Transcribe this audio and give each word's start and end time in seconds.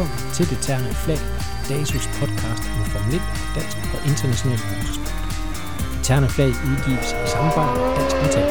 velkommen 0.00 0.34
til 0.34 0.50
Det 0.50 0.58
Terne 0.58 0.94
Flag, 1.04 1.20
DASUS 1.68 2.06
podcast 2.20 2.64
med 2.78 2.86
Formel 2.92 3.14
1, 3.14 3.22
dansk 3.56 3.76
og 3.94 4.00
international 4.10 4.58
motorsport. 4.68 5.14
Det 5.92 6.04
Terne 6.06 6.28
Flag 6.28 6.48
udgives 6.48 7.08
i 7.24 7.26
samarbejde 7.34 7.72
med 7.80 7.90
Dansk 7.98 8.16
Metal. 8.22 8.46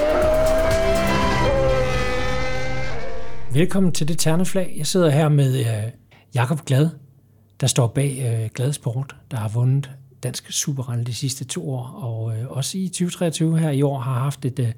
Velkommen 3.59 3.91
til 3.91 4.07
Det 4.07 4.17
Terne 4.19 4.45
Flag. 4.45 4.73
Jeg 4.77 4.87
sidder 4.87 5.09
her 5.09 5.29
med 5.29 5.59
øh, 5.59 5.91
Jakob 6.35 6.65
Glad, 6.65 6.89
der 7.61 7.67
står 7.67 7.87
bag 7.87 8.11
øh, 8.27 8.49
Glad 8.55 8.73
Sport, 8.73 9.15
der 9.31 9.37
har 9.37 9.49
vundet 9.49 9.91
dansk 10.23 10.51
superrally 10.51 11.03
de 11.03 11.13
sidste 11.13 11.45
to 11.45 11.71
år, 11.71 11.83
og 11.83 12.37
øh, 12.37 12.47
også 12.49 12.77
i 12.77 12.87
2023 12.87 13.59
her 13.59 13.69
i 13.69 13.81
år 13.81 13.99
har 13.99 14.19
haft 14.19 14.45
et 14.45 14.59
øh, 14.59 14.71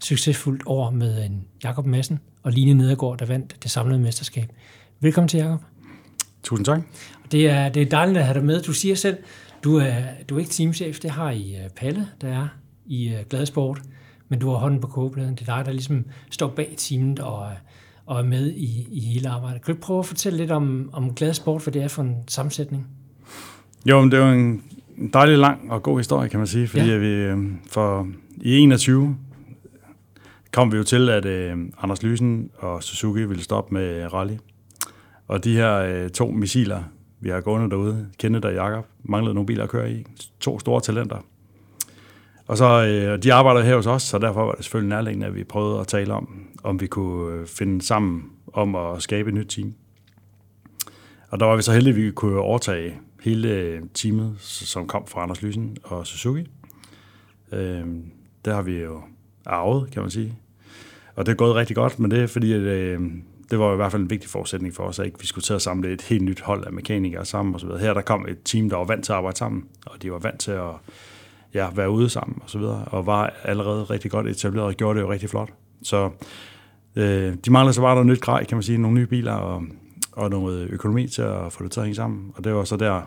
succesfuldt 0.00 0.62
år 0.66 0.90
med 0.90 1.24
en 1.24 1.44
Jakob 1.64 1.86
Madsen 1.86 2.20
og 2.42 2.52
Line 2.52 2.74
Nedergaard, 2.74 3.18
der 3.18 3.26
vandt 3.26 3.56
det 3.62 3.70
samlede 3.70 4.00
mesterskab. 4.00 4.52
Velkommen 5.00 5.28
til, 5.28 5.40
Jacob. 5.40 5.60
Tusind 6.46 6.64
tak. 6.64 6.80
Det 7.32 7.48
er, 7.50 7.68
det 7.68 7.82
er 7.82 7.86
dejligt 7.86 8.18
at 8.18 8.24
have 8.24 8.34
dig 8.34 8.44
med. 8.44 8.62
Du 8.62 8.72
siger 8.72 8.94
selv, 8.94 9.16
du 9.64 9.76
er, 9.76 9.92
du 10.28 10.34
er 10.34 10.38
ikke 10.38 10.50
teamchef, 10.50 11.00
det 11.00 11.10
har 11.10 11.30
I 11.30 11.56
uh, 11.64 11.70
Palle, 11.76 12.08
der 12.20 12.28
er 12.28 12.48
i 12.86 13.08
uh, 13.08 13.28
Gladsport, 13.30 13.82
men 14.28 14.38
du 14.38 14.50
har 14.50 14.56
hånden 14.56 14.80
på 14.80 14.86
kogepladen. 14.86 15.34
Det 15.34 15.48
er 15.48 15.56
dig, 15.56 15.66
der 15.66 15.72
ligesom 15.72 16.04
står 16.30 16.48
bag 16.48 16.74
teamet 16.76 17.20
og, 17.20 17.48
og 18.06 18.18
er 18.18 18.24
med 18.24 18.50
i, 18.50 18.88
i 18.90 19.00
hele 19.00 19.28
arbejdet. 19.28 19.64
Kan 19.64 19.74
du 19.74 19.80
prøve 19.80 19.98
at 19.98 20.06
fortælle 20.06 20.38
lidt 20.38 20.50
om, 20.50 20.90
om 20.92 21.14
Gladsport, 21.14 21.62
hvad 21.62 21.72
det 21.72 21.82
er 21.82 21.88
for 21.88 22.02
en 22.02 22.16
sammensætning? 22.28 22.86
Jo, 23.86 24.00
men 24.00 24.10
det 24.10 24.20
er 24.20 24.26
jo 24.26 24.32
en 24.32 24.62
dejlig 25.12 25.38
lang 25.38 25.72
og 25.72 25.82
god 25.82 25.98
historie, 25.98 26.28
kan 26.28 26.38
man 26.38 26.46
sige, 26.46 26.68
fordi 26.68 26.90
ja. 26.90 26.96
vi 26.96 27.06
øh, 27.06 27.38
for 27.70 28.08
i 28.36 28.58
21 28.58 29.16
kom 30.52 30.72
vi 30.72 30.76
jo 30.76 30.82
til, 30.82 31.08
at 31.08 31.24
øh, 31.24 31.56
Anders 31.82 32.02
Lysen 32.02 32.50
og 32.58 32.82
Suzuki 32.82 33.24
ville 33.24 33.42
stoppe 33.42 33.74
med 33.74 34.12
rally. 34.12 34.36
Og 35.26 35.44
de 35.44 35.56
her 35.56 35.74
øh, 35.76 36.10
to 36.10 36.30
missiler, 36.30 36.82
vi 37.20 37.28
har 37.28 37.40
gående 37.40 37.70
derude, 37.70 38.08
Kenneth 38.18 38.46
og 38.46 38.54
Jakob, 38.54 38.86
manglede 39.04 39.34
nogle 39.34 39.46
biler 39.46 39.64
at 39.64 39.70
køre 39.70 39.92
i. 39.92 40.06
To 40.40 40.58
store 40.58 40.80
talenter. 40.80 41.24
Og 42.46 42.56
så, 42.56 42.84
øh, 42.86 43.22
de 43.22 43.32
arbejder 43.32 43.62
her 43.62 43.76
hos 43.76 43.86
os, 43.86 44.02
så 44.02 44.18
derfor 44.18 44.44
var 44.44 44.52
det 44.52 44.64
selvfølgelig 44.64 44.88
nærliggende, 44.88 45.26
at 45.26 45.34
vi 45.34 45.44
prøvede 45.44 45.80
at 45.80 45.86
tale 45.86 46.14
om, 46.14 46.46
om 46.64 46.80
vi 46.80 46.86
kunne 46.86 47.34
øh, 47.34 47.46
finde 47.46 47.82
sammen 47.82 48.22
om 48.52 48.74
at 48.74 49.02
skabe 49.02 49.28
et 49.28 49.34
nyt 49.34 49.46
team. 49.48 49.74
Og 51.30 51.40
der 51.40 51.46
var 51.46 51.56
vi 51.56 51.62
så 51.62 51.72
heldige, 51.72 51.94
at 51.94 52.02
vi 52.02 52.10
kunne 52.10 52.38
overtage 52.38 52.98
hele 53.22 53.48
øh, 53.48 53.82
teamet, 53.94 54.34
som 54.40 54.86
kom 54.86 55.06
fra 55.06 55.22
Anders 55.22 55.42
Lysen 55.42 55.76
og 55.84 56.06
Suzuki. 56.06 56.46
Øh, 57.52 57.86
det 58.44 58.54
har 58.54 58.62
vi 58.62 58.78
jo 58.78 59.00
arvet, 59.46 59.90
kan 59.90 60.02
man 60.02 60.10
sige. 60.10 60.38
Og 61.14 61.26
det 61.26 61.32
er 61.32 61.36
gået 61.36 61.54
rigtig 61.54 61.76
godt, 61.76 61.98
men 61.98 62.10
det 62.10 62.22
er 62.22 62.26
fordi, 62.26 62.52
at, 62.52 62.60
øh, 62.60 63.00
det 63.50 63.58
var 63.58 63.72
i 63.72 63.76
hvert 63.76 63.92
fald 63.92 64.02
en 64.02 64.10
vigtig 64.10 64.30
forudsætning 64.30 64.74
for 64.74 64.82
os, 64.82 64.98
at 64.98 65.06
ikke 65.06 65.20
vi 65.20 65.26
skulle 65.26 65.42
til 65.42 65.54
at 65.54 65.62
samle 65.62 65.92
et 65.92 66.02
helt 66.02 66.22
nyt 66.22 66.40
hold 66.40 66.64
af 66.66 66.72
mekanikere 66.72 67.24
sammen 67.24 67.54
og 67.54 67.60
så 67.60 67.66
videre. 67.66 67.80
Her 67.80 67.94
der 67.94 68.00
kom 68.00 68.26
et 68.28 68.38
team, 68.44 68.70
der 68.70 68.76
var 68.76 68.84
vant 68.84 69.04
til 69.04 69.12
at 69.12 69.16
arbejde 69.16 69.36
sammen, 69.36 69.64
og 69.86 70.02
de 70.02 70.12
var 70.12 70.18
vant 70.18 70.40
til 70.40 70.50
at 70.50 70.70
ja, 71.54 71.68
være 71.74 71.90
ude 71.90 72.08
sammen 72.08 72.38
og 72.42 72.50
så 72.50 72.58
videre, 72.58 72.84
og 72.84 73.06
var 73.06 73.32
allerede 73.44 73.84
rigtig 73.84 74.10
godt 74.10 74.26
etableret 74.26 74.66
og 74.66 74.74
gjorde 74.74 74.98
det 74.98 75.04
jo 75.04 75.12
rigtig 75.12 75.30
flot. 75.30 75.52
Så 75.82 76.10
øh, 76.96 77.34
de 77.44 77.50
manglede 77.50 77.74
så 77.74 77.80
bare 77.80 77.94
noget 77.94 78.06
nyt 78.06 78.20
grej, 78.20 78.44
kan 78.44 78.56
man 78.56 78.62
sige, 78.62 78.78
nogle 78.78 78.98
nye 78.98 79.06
biler 79.06 79.32
og, 79.32 79.62
og 80.12 80.30
noget 80.30 80.68
økonomi 80.70 81.08
til 81.08 81.22
at 81.22 81.52
få 81.52 81.64
det 81.64 81.72
til 81.72 81.80
at 81.80 81.86
hænge 81.86 81.96
sammen. 81.96 82.32
Og 82.34 82.44
det 82.44 82.54
var 82.54 82.64
så 82.64 82.76
der, 82.76 83.02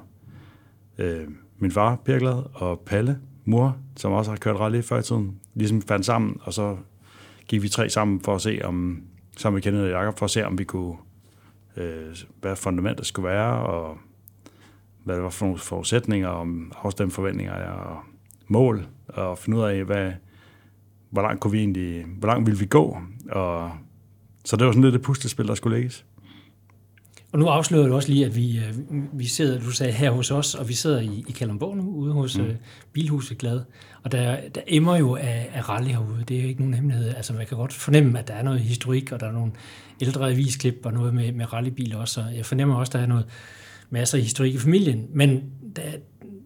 øh, 0.98 1.28
min 1.58 1.72
far, 1.72 1.96
Per 2.06 2.20
Glad, 2.20 2.44
og 2.54 2.80
Palle, 2.86 3.20
mor, 3.46 3.78
som 3.96 4.12
også 4.12 4.32
har 4.32 4.38
kørt 4.38 4.60
rally 4.60 4.82
før 4.82 5.00
i 5.00 5.04
tiden, 5.04 5.36
ligesom 5.56 5.82
fandt 5.82 6.06
sammen, 6.06 6.38
og 6.42 6.54
så 6.54 6.78
gik 7.48 7.62
vi 7.62 7.70
tre 7.70 7.90
sammen 7.90 8.22
for 8.22 8.36
at 8.36 8.42
se, 8.42 8.60
om 8.64 9.02
sammen 9.40 9.56
med 9.56 9.62
Kenneth 9.62 9.84
og 9.84 9.90
Jacob, 9.90 10.18
for 10.20 10.26
at 10.26 10.32
se, 10.32 10.46
om 10.46 10.58
vi 10.58 10.64
kunne, 10.64 10.98
øh, 11.78 12.16
hvad 12.42 12.56
fundamentet 12.56 13.06
skulle 13.06 13.30
være, 13.30 13.54
og 13.54 13.98
hvad 15.04 15.16
det 15.16 15.24
var 15.24 15.30
for 15.30 15.46
nogle 15.46 15.60
forudsætninger, 15.60 16.30
om 16.30 16.72
afstemme 16.84 17.12
forventninger 17.12 17.54
og 17.54 17.98
mål, 18.48 18.88
og 19.08 19.38
finde 19.38 19.58
ud 19.58 19.64
af, 19.64 19.84
hvad, 19.84 20.12
hvor 21.10 21.22
langt 21.22 21.42
kunne 21.42 21.52
vi 21.52 21.60
egentlig, 21.60 22.06
hvor 22.06 22.28
langt 22.28 22.46
ville 22.46 22.60
vi 22.60 22.66
gå, 22.66 22.98
og 23.32 23.72
så 24.46 24.56
det 24.56 24.66
var 24.66 24.72
sådan 24.72 24.84
lidt 24.84 24.94
det 24.94 25.02
puslespil, 25.02 25.48
der 25.48 25.56
skulle 25.56 25.78
lægges. 25.78 26.06
Og 27.32 27.40
nu 27.40 27.46
afslører 27.46 27.88
du 27.88 27.96
også 27.96 28.10
lige, 28.10 28.26
at 28.26 28.36
vi, 28.36 28.58
øh, 28.58 28.74
vi 29.14 29.26
sidder, 29.26 29.60
du 29.60 29.72
sagde 29.72 29.94
her 29.94 30.12
hos 30.12 30.32
os, 30.32 30.56
og 30.56 30.70
vi 30.70 30.74
sidder 30.74 31.00
i, 31.00 31.26
i 31.28 31.32
Kalundborg 31.32 31.78
nu, 31.78 31.90
ude 31.90 32.14
hos 32.14 32.38
mm. 32.38 32.44
uh, 32.44 32.50
Bilhuset 32.94 33.38
Glad. 33.38 33.62
Og 34.04 34.12
der, 34.12 34.38
der 34.56 34.62
emmer 34.68 34.98
jo 34.98 35.16
af, 35.16 35.50
af 35.54 35.70
rally 35.70 35.88
herude. 35.88 36.24
Det 36.28 36.38
er 36.38 36.42
jo 36.42 36.48
ikke 36.48 36.62
nogen 36.62 36.74
hemmelighed. 36.74 37.16
Altså 37.16 37.34
man 37.34 37.46
kan 37.46 37.58
godt 37.58 37.74
fornemme, 37.74 38.20
at 38.20 38.28
der 38.28 38.34
er 38.34 38.44
noget 38.44 38.60
historik, 38.60 39.12
og 39.12 39.20
der 39.20 39.28
er 39.28 39.32
nogle 39.32 39.52
ældre 40.02 40.30
avisklip 40.30 40.76
og 40.84 40.94
noget 40.94 41.14
med, 41.14 41.32
med 41.32 41.54
rallybiler 41.54 41.98
også. 41.98 42.14
Så 42.14 42.24
jeg 42.36 42.46
fornemmer 42.46 42.76
også, 42.76 42.90
at 42.90 42.94
der 42.94 43.00
er 43.00 43.06
noget 43.06 43.26
masser 43.90 44.18
af 44.18 44.24
historik 44.24 44.54
i 44.54 44.58
familien. 44.58 45.08
Men 45.14 45.44
der, 45.76 45.82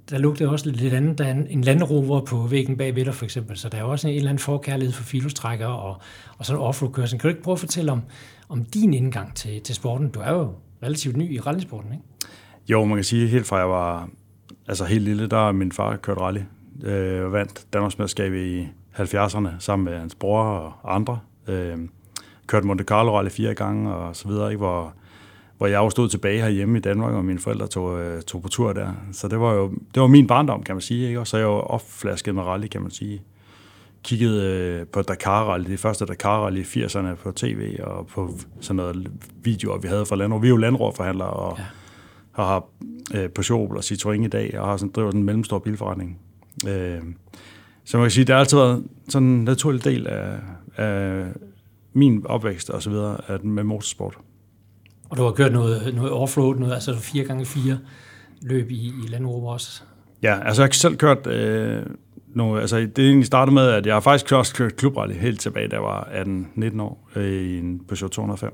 der 0.09 0.17
lugter 0.17 0.47
også 0.47 0.69
lidt 0.69 0.93
andet. 0.93 1.17
Der 1.17 1.25
er 1.25 1.31
en, 1.31 1.47
en 1.49 1.61
landrover 1.61 2.25
på 2.25 2.47
væggen 2.47 2.77
bag 2.77 2.95
dig, 2.95 3.15
for 3.15 3.25
eksempel. 3.25 3.57
Så 3.57 3.69
der 3.69 3.77
er 3.77 3.83
også 3.83 4.07
en, 4.07 4.13
en 4.13 4.17
eller 4.17 4.29
anden 4.29 4.39
forkærlighed 4.39 4.93
for 4.93 5.03
filostrækker 5.03 5.67
og, 5.67 6.01
og 6.37 6.45
sådan 6.45 6.61
offroad-kørsel. 6.61 7.19
Kan 7.19 7.29
du 7.29 7.29
ikke 7.29 7.43
prøve 7.43 7.53
at 7.53 7.59
fortælle 7.59 7.91
om, 7.91 8.01
om 8.49 8.65
din 8.65 8.93
indgang 8.93 9.35
til, 9.35 9.61
til 9.61 9.75
sporten? 9.75 10.09
Du 10.09 10.19
er 10.19 10.31
jo 10.31 10.53
relativt 10.83 11.17
ny 11.17 11.35
i 11.35 11.39
rallysporten, 11.39 11.91
ikke? 11.91 12.03
Jo, 12.69 12.85
man 12.85 12.97
kan 12.97 13.03
sige, 13.03 13.27
helt 13.27 13.45
fra 13.45 13.57
jeg 13.57 13.69
var 13.69 14.09
altså 14.67 14.85
helt 14.85 15.03
lille, 15.03 15.27
der 15.27 15.51
min 15.51 15.71
far 15.71 15.95
kørt 15.95 16.17
rally. 16.17 16.41
Øh, 16.83 17.33
vandt 17.33 17.65
Danmarksmesterskabet 17.73 18.45
i 18.45 18.67
70'erne 18.99 19.49
sammen 19.59 19.85
med 19.85 19.99
hans 19.99 20.15
bror 20.15 20.43
og 20.81 20.95
andre. 20.95 21.19
Øh, 21.47 21.77
kørte 22.47 22.67
Monte 22.67 22.83
Carlo 22.83 23.17
Rally 23.17 23.29
fire 23.29 23.53
gange 23.53 23.93
og 23.93 24.15
så 24.15 24.27
videre, 24.27 24.51
ikke? 24.51 24.57
Hvor, 24.57 24.93
hvor 25.57 25.67
jeg 25.67 25.77
jo 25.77 25.89
stod 25.89 26.09
tilbage 26.09 26.41
herhjemme 26.41 26.77
i 26.77 26.81
Danmark, 26.81 27.13
og 27.13 27.25
mine 27.25 27.39
forældre 27.39 27.67
tog, 27.67 27.99
øh, 27.99 28.21
tog 28.21 28.41
på 28.41 28.49
tur 28.49 28.73
der. 28.73 28.93
Så 29.11 29.27
det 29.27 29.39
var 29.39 29.53
jo 29.53 29.69
det 29.93 30.01
var 30.01 30.07
min 30.07 30.27
barndom, 30.27 30.63
kan 30.63 30.75
man 30.75 30.81
sige. 30.81 31.07
Ikke? 31.07 31.19
Og 31.19 31.27
så 31.27 31.37
er 31.37 31.41
jeg 31.41 31.45
jo 31.45 31.59
opflasket 31.59 32.35
med 32.35 32.43
rally, 32.43 32.67
kan 32.67 32.81
man 32.81 32.91
sige 32.91 33.21
kiggede 34.03 34.43
øh, 34.43 34.87
på 34.87 35.01
Dakar 35.01 35.43
Rally, 35.43 35.69
det 35.69 35.79
første 35.79 36.05
Dakar 36.05 36.45
Rally 36.45 36.59
i 36.59 36.83
80'erne 36.83 37.15
på 37.15 37.31
tv, 37.31 37.79
og 37.83 38.07
på 38.07 38.37
sådan 38.61 38.75
noget 38.75 39.11
videoer, 39.43 39.77
vi 39.77 39.87
havde 39.87 40.05
fra 40.05 40.15
Landro. 40.15 40.37
Vi 40.37 40.47
er 40.47 40.49
jo 40.49 40.57
landrådforhandlere, 40.57 41.29
og 41.29 41.57
ja. 41.57 41.63
har 42.43 42.65
øh, 43.15 43.29
Peugeot 43.29 43.71
og 43.71 43.83
Citroën 43.83 44.25
i 44.25 44.27
dag, 44.27 44.59
og 44.59 44.67
har 44.67 44.77
sådan, 44.77 44.91
driver 44.91 45.11
en 45.11 45.23
mellemstor 45.23 45.59
bilforretning. 45.59 46.19
Øh, 46.67 47.01
så 47.85 47.97
man 47.97 48.05
kan 48.05 48.11
sige, 48.11 48.25
det 48.25 48.33
har 48.33 48.39
altid 48.39 48.57
været 48.57 48.83
sådan 49.09 49.27
en 49.27 49.43
naturlig 49.43 49.83
del 49.83 50.07
af, 50.07 50.39
af 50.77 51.25
min 51.93 52.25
opvækst 52.25 52.69
og 52.69 52.83
så 52.83 52.89
videre 52.89 53.17
at 53.27 53.43
med 53.43 53.63
motorsport. 53.63 54.17
Og 55.09 55.17
du 55.17 55.23
har 55.23 55.31
kørt 55.31 55.51
noget, 55.51 55.95
noget 55.95 56.11
offroad, 56.11 56.55
noget, 56.55 56.73
altså 56.73 56.91
4x4 56.91 57.73
løb 58.41 58.71
i, 58.71 58.93
i 59.05 59.07
Land 59.07 59.25
også? 59.25 59.83
Ja, 60.23 60.47
altså 60.47 60.61
jeg 60.61 60.67
har 60.67 60.73
selv 60.73 60.95
kørt 60.95 61.27
øh, 61.27 61.85
nu, 62.33 62.57
altså, 62.57 62.77
det 62.77 62.99
egentlig 62.99 63.25
startede 63.25 63.53
med, 63.53 63.67
at 63.67 63.85
jeg 63.85 64.03
faktisk 64.03 64.31
også 64.31 64.55
kørt 64.55 64.75
klubrally 64.75 65.13
helt 65.13 65.39
tilbage, 65.39 65.67
da 65.67 65.75
jeg 65.75 65.83
var 65.83 66.03
18-19 66.03 66.81
år, 66.81 67.09
øh, 67.15 67.25
i 67.25 67.57
en 67.57 67.79
Peugeot 67.87 68.11
205, 68.11 68.51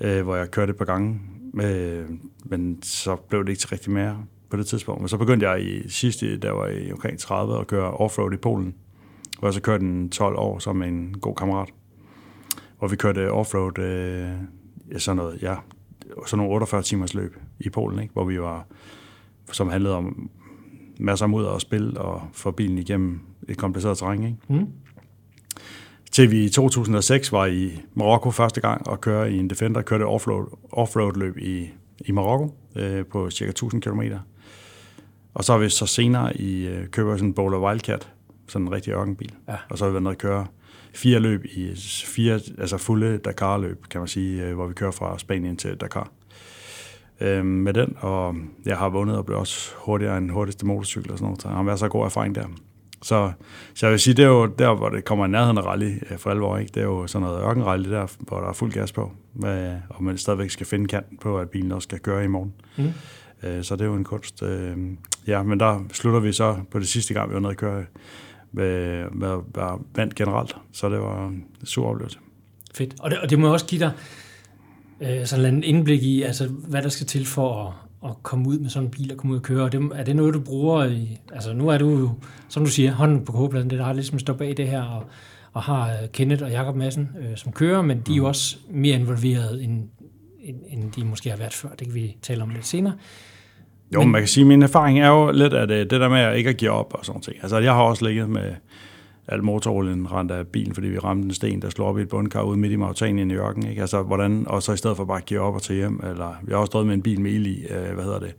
øh, 0.00 0.22
hvor 0.22 0.36
jeg 0.36 0.50
kørte 0.50 0.70
et 0.70 0.76
par 0.76 0.84
gange. 0.84 1.20
Øh, 1.62 2.04
men 2.44 2.82
så 2.82 3.16
blev 3.16 3.44
det 3.44 3.48
ikke 3.48 3.60
til 3.60 3.68
rigtig 3.68 3.92
mere 3.92 4.16
på 4.50 4.56
det 4.56 4.66
tidspunkt. 4.66 5.00
Men 5.00 5.08
så 5.08 5.16
begyndte 5.16 5.48
jeg 5.48 5.62
i 5.62 5.88
sidste, 5.88 6.36
der 6.36 6.50
var 6.50 6.66
i 6.66 6.92
omkring 6.92 7.18
30, 7.18 7.60
at 7.60 7.66
køre 7.66 7.90
offroad 7.90 8.32
i 8.32 8.36
Polen, 8.36 8.74
hvor 9.38 9.48
jeg 9.48 9.54
så 9.54 9.60
kørte 9.60 9.84
en 9.84 10.10
12 10.10 10.36
år 10.38 10.58
som 10.58 10.82
en 10.82 11.14
god 11.20 11.34
kammerat. 11.34 11.68
Hvor 12.78 12.88
vi 12.88 12.96
kørte 12.96 13.32
offroad, 13.32 13.78
øh, 13.78 14.30
ja, 14.92 14.98
sådan 14.98 15.16
noget, 15.16 15.42
ja, 15.42 15.56
sådan 16.26 16.38
nogle 16.38 16.54
48 16.54 16.82
timers 16.82 17.14
løb 17.14 17.36
i 17.60 17.70
Polen, 17.70 18.02
ikke? 18.02 18.12
hvor 18.12 18.24
vi 18.24 18.40
var, 18.40 18.66
som 19.52 19.68
handlede 19.68 19.96
om 19.96 20.30
masser 21.00 21.24
af 21.24 21.30
mudder 21.30 21.48
og 21.48 21.60
spil 21.60 21.98
og 21.98 22.22
få 22.32 22.50
bilen 22.50 22.78
igennem 22.78 23.20
et 23.48 23.58
kompliceret 23.58 23.98
terræn. 23.98 24.22
Ikke? 24.22 24.36
Mm. 24.48 24.66
Til 26.12 26.30
vi 26.30 26.44
i 26.44 26.48
2006 26.48 27.32
var 27.32 27.46
i 27.46 27.80
Marokko 27.94 28.30
første 28.30 28.60
gang 28.60 28.88
og 28.88 29.00
køre 29.00 29.32
i 29.32 29.38
en 29.38 29.50
Defender, 29.50 29.82
kørte 29.82 30.02
offroad, 30.02 30.46
offroad 30.72 31.12
løb 31.16 31.38
i, 31.38 31.68
i 32.00 32.12
Marokko 32.12 32.54
øh, 32.76 33.06
på 33.06 33.30
cirka 33.30 33.50
1000 33.50 33.82
km. 33.82 34.02
Og 35.34 35.44
så 35.44 35.52
har 35.52 35.58
vi 35.58 35.68
så 35.68 35.86
senere 35.86 36.36
i 36.36 36.66
øh, 36.66 36.86
køber 36.86 37.16
sådan 37.16 37.28
en 37.28 37.34
Bowler 37.34 37.58
Wildcat, 37.58 38.12
sådan 38.48 38.66
en 38.66 38.72
rigtig 38.72 38.92
ørkenbil. 38.92 39.34
Ja. 39.48 39.56
Og 39.68 39.78
så 39.78 39.84
har 39.84 39.90
vi 39.90 39.94
været 39.94 40.02
nede 40.02 40.12
og 40.12 40.18
køre 40.18 40.46
fire 40.94 41.20
løb 41.20 41.44
i 41.44 41.74
fire, 42.04 42.40
altså 42.58 42.78
fulde 42.78 43.18
Dakar-løb, 43.18 43.86
kan 43.90 44.00
man 44.00 44.08
sige, 44.08 44.42
øh, 44.42 44.54
hvor 44.54 44.66
vi 44.66 44.74
kører 44.74 44.90
fra 44.90 45.18
Spanien 45.18 45.56
til 45.56 45.76
Dakar 45.76 46.10
øh, 47.20 47.44
med 47.44 47.74
den, 47.74 47.96
og 48.00 48.36
jeg 48.66 48.76
har 48.76 48.88
vundet 48.88 49.16
og 49.16 49.26
blev 49.26 49.38
også 49.38 49.70
hurtigere 49.76 50.18
end 50.18 50.30
hurtigste 50.30 50.66
motorcykel 50.66 51.12
og 51.12 51.18
sådan 51.18 51.26
noget, 51.26 51.42
så 51.42 51.48
har 51.48 51.62
været 51.62 51.78
så 51.78 51.88
god 51.88 52.04
erfaring 52.04 52.34
der. 52.34 52.44
Så, 53.02 53.32
så 53.74 53.86
jeg 53.86 53.90
vil 53.92 54.00
sige, 54.00 54.14
det 54.14 54.24
er 54.24 54.28
jo 54.28 54.46
der, 54.46 54.74
hvor 54.74 54.88
det 54.88 55.04
kommer 55.04 55.26
i 55.26 55.28
nærheden 55.28 55.58
af 55.58 55.62
rally 55.62 55.92
øh, 56.10 56.18
for 56.18 56.30
alvor, 56.30 56.58
ikke? 56.58 56.70
det 56.74 56.80
er 56.80 56.84
jo 56.84 57.06
sådan 57.06 57.26
noget 57.26 57.42
ørkenrally 57.42 57.90
der, 57.90 58.06
hvor 58.18 58.40
der 58.40 58.48
er 58.48 58.52
fuld 58.52 58.72
gas 58.72 58.92
på, 58.92 59.12
og 59.88 60.04
man 60.04 60.18
stadigvæk 60.18 60.50
skal 60.50 60.66
finde 60.66 60.86
kanten 60.86 61.18
på, 61.18 61.38
at 61.38 61.50
bilen 61.50 61.72
også 61.72 61.86
skal 61.86 61.98
køre 61.98 62.24
i 62.24 62.28
morgen. 62.28 62.54
Mm. 62.76 62.92
Så 63.62 63.76
det 63.76 63.80
er 63.80 63.86
jo 63.86 63.94
en 63.94 64.04
kunst. 64.04 64.42
Øh, 64.42 64.76
ja, 65.26 65.42
men 65.42 65.60
der 65.60 65.84
slutter 65.92 66.20
vi 66.20 66.32
så 66.32 66.56
på 66.70 66.78
det 66.78 66.88
sidste 66.88 67.14
gang, 67.14 67.30
vi 67.30 67.34
var 67.34 67.40
nede 67.40 67.50
at 67.50 67.56
køre 67.56 67.84
med, 68.52 69.04
med, 69.10 69.28
med 69.54 69.64
vand 69.94 70.12
generelt, 70.12 70.56
så 70.72 70.88
det 70.88 71.00
var 71.00 71.26
en 71.26 71.44
sur 71.64 71.86
oplevelse. 71.86 72.18
Fedt. 72.74 72.94
Og 73.00 73.10
det, 73.10 73.18
og 73.18 73.30
det 73.30 73.38
må 73.38 73.52
også 73.52 73.66
give 73.66 73.80
dig 73.80 73.92
øh, 75.00 75.26
sådan 75.26 75.54
en 75.54 75.64
indblik 75.64 76.02
i, 76.02 76.22
altså, 76.22 76.48
hvad 76.48 76.82
der 76.82 76.88
skal 76.88 77.06
til 77.06 77.26
for 77.26 77.66
at, 77.66 78.10
at 78.10 78.16
komme 78.22 78.48
ud 78.48 78.58
med 78.58 78.70
sådan 78.70 78.86
en 78.86 78.90
bil 78.90 79.12
og 79.12 79.18
komme 79.18 79.32
ud 79.32 79.38
og 79.38 79.42
køre. 79.42 79.64
Og 79.64 79.72
det, 79.72 79.90
er 79.94 80.04
det 80.04 80.16
noget, 80.16 80.34
du 80.34 80.40
bruger 80.40 80.84
i... 80.84 81.18
Altså 81.32 81.52
nu 81.52 81.68
er 81.68 81.78
du 81.78 81.98
jo, 81.98 82.10
som 82.48 82.64
du 82.64 82.70
siger, 82.70 82.92
hånden 82.92 83.24
på 83.24 83.32
kogepladen. 83.32 83.70
Det 83.70 83.80
er 83.80 83.86
der 83.86 83.92
ligesom 83.92 84.18
står 84.18 84.34
bag 84.34 84.56
det 84.56 84.68
her, 84.68 84.82
og, 84.82 85.04
og 85.52 85.62
har 85.62 85.88
øh, 85.88 86.08
Kenneth 86.12 86.44
og 86.44 86.50
Jakob 86.50 86.76
Madsen 86.76 87.08
øh, 87.20 87.36
som 87.36 87.52
kører, 87.52 87.82
men 87.82 88.00
de 88.06 88.12
er 88.12 88.16
jo 88.16 88.26
også 88.26 88.56
mere 88.70 88.94
involveret, 88.98 89.64
end, 89.64 89.82
end, 90.42 90.56
end 90.68 90.92
de 90.92 91.04
måske 91.04 91.30
har 91.30 91.36
været 91.36 91.54
før. 91.54 91.68
Det 91.68 91.86
kan 91.86 91.94
vi 91.94 92.16
tale 92.22 92.42
om 92.42 92.50
lidt 92.50 92.66
senere. 92.66 92.94
Jo, 93.94 94.00
men, 94.00 94.10
man 94.10 94.20
kan 94.20 94.28
sige, 94.28 94.42
at 94.42 94.48
min 94.48 94.62
erfaring 94.62 95.00
er 95.00 95.08
jo 95.08 95.30
lidt, 95.30 95.54
at 95.54 95.68
det 95.68 95.90
der 95.90 96.08
med 96.08 96.18
at 96.20 96.36
ikke 96.36 96.50
at 96.50 96.56
give 96.56 96.70
op 96.70 96.94
og 96.94 97.04
sådan 97.04 97.20
ting. 97.20 97.36
Altså, 97.42 97.58
jeg 97.58 97.72
har 97.72 97.82
også 97.82 98.04
ligget 98.04 98.30
med 98.30 98.52
alt 99.30 99.44
motorolien 99.44 100.12
rent 100.12 100.30
af 100.30 100.46
bilen, 100.46 100.74
fordi 100.74 100.88
vi 100.88 100.98
ramte 100.98 101.24
en 101.24 101.34
sten, 101.34 101.62
der 101.62 101.70
slår 101.70 101.86
op 101.86 101.98
i 101.98 102.02
et 102.02 102.08
bundkar 102.08 102.42
ude 102.42 102.58
midt 102.58 102.72
i 102.72 102.76
Mauritanien 102.76 103.30
i 103.30 103.34
ørken. 103.34 103.66
Ikke? 103.66 103.80
Altså, 103.80 104.02
hvordan, 104.02 104.44
og 104.46 104.62
så 104.62 104.72
i 104.72 104.76
stedet 104.76 104.96
for 104.96 105.04
bare 105.04 105.18
at 105.18 105.24
give 105.24 105.40
op 105.40 105.54
og 105.54 105.62
tage 105.62 105.76
hjem, 105.76 106.00
eller 106.04 106.34
vi 106.42 106.52
har 106.52 106.58
også 106.58 106.70
stået 106.70 106.86
med 106.86 106.94
en 106.94 107.02
bil 107.02 107.20
med 107.20 107.30
el 107.30 107.46
i, 107.46 107.66
øh, 107.70 107.94
hvad 107.94 108.04
hedder 108.04 108.18
det, 108.18 108.34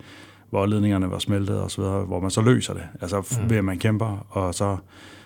hvor 0.50 0.66
ledningerne 0.66 1.12
var 1.12 1.20
smeltet 1.20 1.62
og 1.62 1.72
så 1.72 1.82
videre, 1.82 2.06
hvor 2.06 2.20
man 2.20 2.32
så 2.32 2.42
løser 2.42 2.74
det. 2.74 2.84
Altså 3.02 3.38
mm. 3.42 3.50
ved 3.50 3.58
at 3.58 3.66
man 3.66 3.80
kæmper, 3.80 4.28
og 4.30 4.56
så 4.56 4.78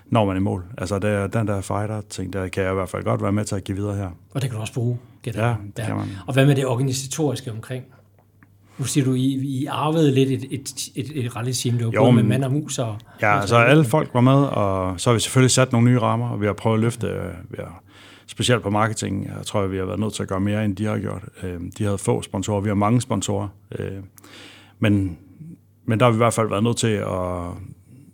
når 0.05 0.25
man 0.25 0.37
i 0.37 0.39
mål. 0.39 0.63
Altså 0.77 0.99
det, 0.99 1.33
den 1.33 1.47
der 1.47 1.61
fighter-ting, 1.61 2.33
der 2.33 2.47
kan 2.47 2.63
jeg 2.63 2.71
i 2.71 2.75
hvert 2.75 2.89
fald 2.89 3.03
godt 3.03 3.21
være 3.21 3.31
med 3.31 3.45
til 3.45 3.55
at 3.55 3.63
give 3.63 3.77
videre 3.77 3.95
her. 3.95 4.09
Og 4.33 4.41
det 4.41 4.49
kan 4.49 4.55
du 4.55 4.61
også 4.61 4.73
bruge, 4.73 4.97
gætter 5.21 5.47
Ja, 5.47 5.55
det 5.77 5.85
kan 5.85 5.95
man. 5.95 6.07
Og 6.27 6.33
hvad 6.33 6.45
med 6.45 6.55
det 6.55 6.65
organisatoriske 6.65 7.51
omkring? 7.51 7.83
Nu 8.77 8.85
siger 8.85 9.05
du, 9.05 9.13
I, 9.13 9.21
I 9.33 9.65
arvede 9.65 10.11
lidt 10.11 10.29
et, 10.29 10.45
et, 10.51 10.89
et, 10.95 11.25
et 11.25 11.35
rally-team, 11.35 11.77
det 11.77 11.85
var 11.85 11.91
både 11.91 12.13
med 12.13 12.23
mand 12.23 12.43
og 12.43 12.51
mus. 12.51 12.79
Og, 12.79 12.97
ja, 13.21 13.41
og 13.41 13.47
så 13.47 13.55
alle 13.55 13.85
folk 13.85 14.09
var 14.13 14.21
med, 14.21 14.33
og 14.33 14.99
så 14.99 15.09
har 15.09 15.13
vi 15.13 15.19
selvfølgelig 15.19 15.51
sat 15.51 15.71
nogle 15.71 15.91
nye 15.91 15.99
rammer, 15.99 16.29
og 16.29 16.41
vi 16.41 16.45
har 16.45 16.53
prøvet 16.53 16.77
at 16.77 16.81
løfte, 16.81 17.07
øh, 17.07 17.33
vi 17.49 17.57
har, 17.59 17.83
specielt 18.27 18.63
på 18.63 18.69
marketing, 18.69 19.25
jeg 19.37 19.45
tror, 19.45 19.67
vi 19.67 19.77
har 19.77 19.85
været 19.85 19.99
nødt 19.99 20.13
til 20.13 20.23
at 20.23 20.29
gøre 20.29 20.39
mere, 20.39 20.65
end 20.65 20.75
de 20.75 20.85
har 20.85 20.99
gjort. 20.99 21.23
Øh, 21.43 21.59
de 21.77 21.83
havde 21.83 21.97
få 21.97 22.21
sponsorer, 22.21 22.61
vi 22.61 22.67
har 22.67 22.75
mange 22.75 23.01
sponsorer, 23.01 23.47
øh, 23.79 23.91
men, 24.79 25.17
men 25.85 25.99
der 25.99 26.05
har 26.05 26.11
vi 26.11 26.15
i 26.15 26.17
hvert 26.17 26.33
fald 26.33 26.49
været 26.49 26.63
nødt 26.63 26.77
til 26.77 26.87
at 26.87 27.49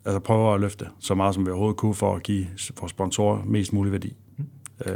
altså 0.06 0.20
prøve 0.20 0.54
at 0.54 0.62
løfte 0.62 0.86
så 1.00 1.16
meget, 1.16 1.36
som 1.36 1.46
vi 1.46 1.52
overhovedet 1.52 1.78
kunne, 1.78 1.94
for 1.94 2.16
at 2.16 2.24
give 2.24 2.48
vores 2.80 2.90
sponsorer 2.90 3.44
mest 3.46 3.74
mulig 3.74 3.92
værdi. 3.92 4.16
Mm. 4.38 4.46
Øh, 4.86 4.94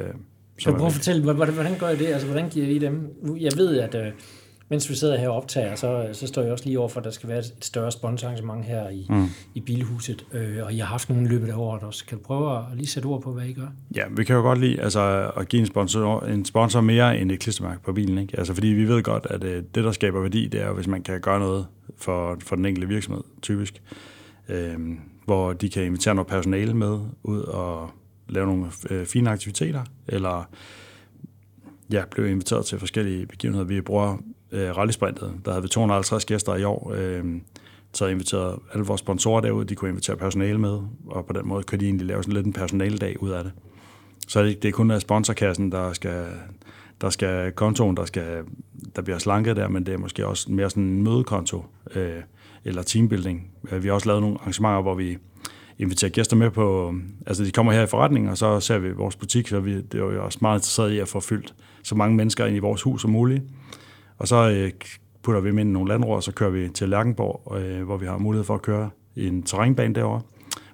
kan 0.64 0.72
du 0.72 0.78
prøve 0.78 0.88
at 0.88 0.94
fortælle, 0.94 1.24
hvordan, 1.24 1.54
hvordan 1.54 1.78
gør 1.80 1.90
I 1.90 1.98
det? 1.98 2.06
Altså, 2.06 2.28
hvordan 2.28 2.50
giver 2.50 2.68
I 2.68 2.80
dem? 2.80 3.10
Jeg 3.40 3.52
ved, 3.58 3.80
at 3.80 3.96
mens 4.70 4.90
vi 4.90 4.96
sidder 4.96 5.18
her 5.18 5.30
og 5.30 5.36
optager, 5.36 5.76
så, 5.76 6.10
så 6.14 6.28
står 6.28 6.42
jeg 6.42 6.52
også 6.52 6.66
lige 6.66 6.80
over 6.80 6.90
for, 6.90 7.00
at 7.00 7.04
der 7.04 7.12
skal 7.12 7.30
være 7.30 7.40
et 7.40 7.54
større 7.62 7.92
sponsorarrangement 7.92 8.66
her 8.66 8.90
i, 8.90 9.08
mm. 9.10 9.26
i 9.54 9.60
Bilhuset, 9.60 10.26
øh, 10.34 10.64
og 10.64 10.74
I 10.74 10.78
har 10.78 10.86
haft 10.86 11.10
nogle 11.10 11.28
løbet 11.28 11.50
af 11.50 11.56
året 11.56 11.84
også. 11.84 12.06
Kan 12.06 12.18
du 12.18 12.24
prøve 12.24 12.58
at 12.58 12.64
lige 12.74 12.88
sætte 12.88 13.08
ord 13.08 13.22
på, 13.22 13.34
hvad 13.34 13.46
I 13.46 13.54
gør? 13.54 13.68
Ja, 13.96 14.04
vi 14.12 14.24
kan 14.24 14.36
jo 14.36 14.42
godt 14.42 14.60
lide 14.60 14.82
altså, 14.82 15.32
at 15.38 15.48
give 15.48 15.60
en 15.60 15.66
sponsor, 15.66 16.22
en 16.22 16.46
sponsor 16.46 16.82
mere 16.82 17.18
end 17.20 17.32
et 17.32 17.40
klistermærke 17.40 17.84
på 17.84 17.94
bilen. 17.94 18.18
Ikke? 18.18 18.38
Altså, 18.38 18.54
fordi 18.54 18.68
vi 18.68 18.88
ved 18.88 19.04
godt, 19.04 19.28
at 19.30 19.44
øh, 19.44 19.64
det, 19.76 19.84
der 19.84 19.92
skaber 19.92 20.22
værdi, 20.22 20.48
det 20.48 20.62
er, 20.62 20.72
hvis 20.72 20.88
man 20.88 21.04
kan 21.04 21.22
gøre 21.22 21.40
noget 21.40 21.68
for, 21.98 22.38
for 22.40 22.56
den 22.56 22.66
enkelte 22.66 22.88
virksomhed, 22.88 23.24
typisk. 23.42 23.82
Øh, 24.50 24.80
hvor 25.26 25.54
de 25.54 25.70
kan 25.70 25.84
invitere 25.84 26.16
noget 26.16 26.28
personale 26.28 26.74
med 26.74 27.00
ud 27.24 27.40
og 27.40 27.90
lave 28.30 28.48
nogle 28.48 28.66
øh, 28.90 29.06
fine 29.06 29.30
aktiviteter, 29.30 29.84
eller 30.08 30.50
ja, 31.92 32.04
blev 32.12 32.28
inviteret 32.28 32.66
til 32.66 32.80
forskellige 32.80 33.26
begivenheder. 33.26 33.66
Vi 33.66 33.82
bruger 33.82 34.18
øh, 34.56 34.78
rallysprintet, 34.78 35.34
der 35.46 35.52
havde 35.52 35.64
vi 35.64 35.68
250 35.68 36.26
gæster 36.26 36.56
i 36.56 36.64
år, 36.64 36.94
øh, 36.96 37.24
så 37.94 38.08
inviteret 38.08 38.60
alle 38.74 38.86
vores 38.86 39.00
sponsorer 39.00 39.42
derud, 39.42 39.66
de 39.66 39.76
kunne 39.76 39.90
invitere 39.90 40.18
personale 40.18 40.58
med, 40.58 40.80
og 41.08 41.26
på 41.26 41.34
den 41.34 41.48
måde 41.48 41.64
kunne 41.64 41.80
de 41.80 41.86
egentlig 41.86 42.08
lave 42.08 42.24
sådan 42.24 42.34
lidt 42.34 42.46
en 42.46 42.54
personaledag 42.54 43.24
ud 43.24 43.30
af 43.30 43.44
det. 43.44 43.54
Så 44.28 44.44
det, 44.44 44.64
det 44.64 44.68
er 44.68 44.72
kun 44.72 44.92
øh, 44.92 45.00
sponsorkassen, 45.00 45.72
der 45.72 45.94
skal, 45.94 46.26
der 47.02 47.10
skal 47.10 47.52
kontoen, 47.52 47.98
der, 47.98 48.06
skal, 48.06 48.44
der 48.96 49.02
bliver 49.02 49.18
slanket 49.18 49.56
der, 49.56 49.68
men 49.68 49.86
det 49.86 49.94
er 49.94 49.98
måske 49.98 50.28
også 50.28 50.52
mere 50.52 50.70
sådan 50.70 50.84
en 50.84 51.04
mødekonto, 51.04 51.66
øh, 51.96 52.22
eller 52.66 52.84
teambuilding. 52.84 53.48
Øh, 53.72 53.84
vi 53.84 53.88
har 53.88 53.96
også 53.96 54.08
lavet 54.08 54.22
nogle 54.22 54.38
arrangementer, 54.42 54.82
hvor 54.82 54.96
vi 54.96 55.18
inviterer 55.80 56.12
gæster 56.12 56.36
med 56.36 56.52
på, 56.52 56.94
øh, 56.94 57.02
altså 57.28 57.44
de 57.44 57.52
kommer 57.52 57.72
her 57.74 57.82
i 57.82 57.88
forretningen, 57.88 58.32
og 58.32 58.38
så 58.38 58.60
ser 58.60 58.80
vi 58.80 58.92
vores 58.92 59.16
butik, 59.16 59.48
så 59.48 59.60
vi, 59.60 59.82
det 59.82 59.94
er 59.94 59.98
jo 59.98 60.26
også 60.26 60.40
meget 60.42 60.58
interesseret 60.58 60.92
i 60.92 61.00
at 61.00 61.08
få 61.08 61.20
fyldt 61.20 61.54
så 61.84 61.96
mange 61.96 62.16
mennesker 62.16 62.46
ind 62.46 62.56
i 62.56 62.60
vores 62.60 62.82
hus 62.82 63.02
som 63.02 63.12
muligt. 63.12 63.44
Og 64.18 64.28
så 64.28 64.50
øh, 64.50 64.72
putter 65.24 65.42
vi 65.42 65.50
dem 65.50 65.58
ind 65.58 65.70
i 65.70 65.74
nogle 65.74 65.90
landråd, 65.90 66.16
og 66.16 66.24
så 66.24 66.32
kører 66.32 66.50
vi 66.50 66.70
til 66.70 66.90
Lærkenborg, 66.90 67.58
øh, 67.58 67.84
hvor 67.84 67.98
vi 67.98 68.06
har 68.06 68.18
mulighed 68.18 68.46
for 68.46 68.56
at 68.56 68.62
køre 68.62 68.90
en 69.16 69.44
terrænbane 69.44 69.96
derovre, 69.96 70.22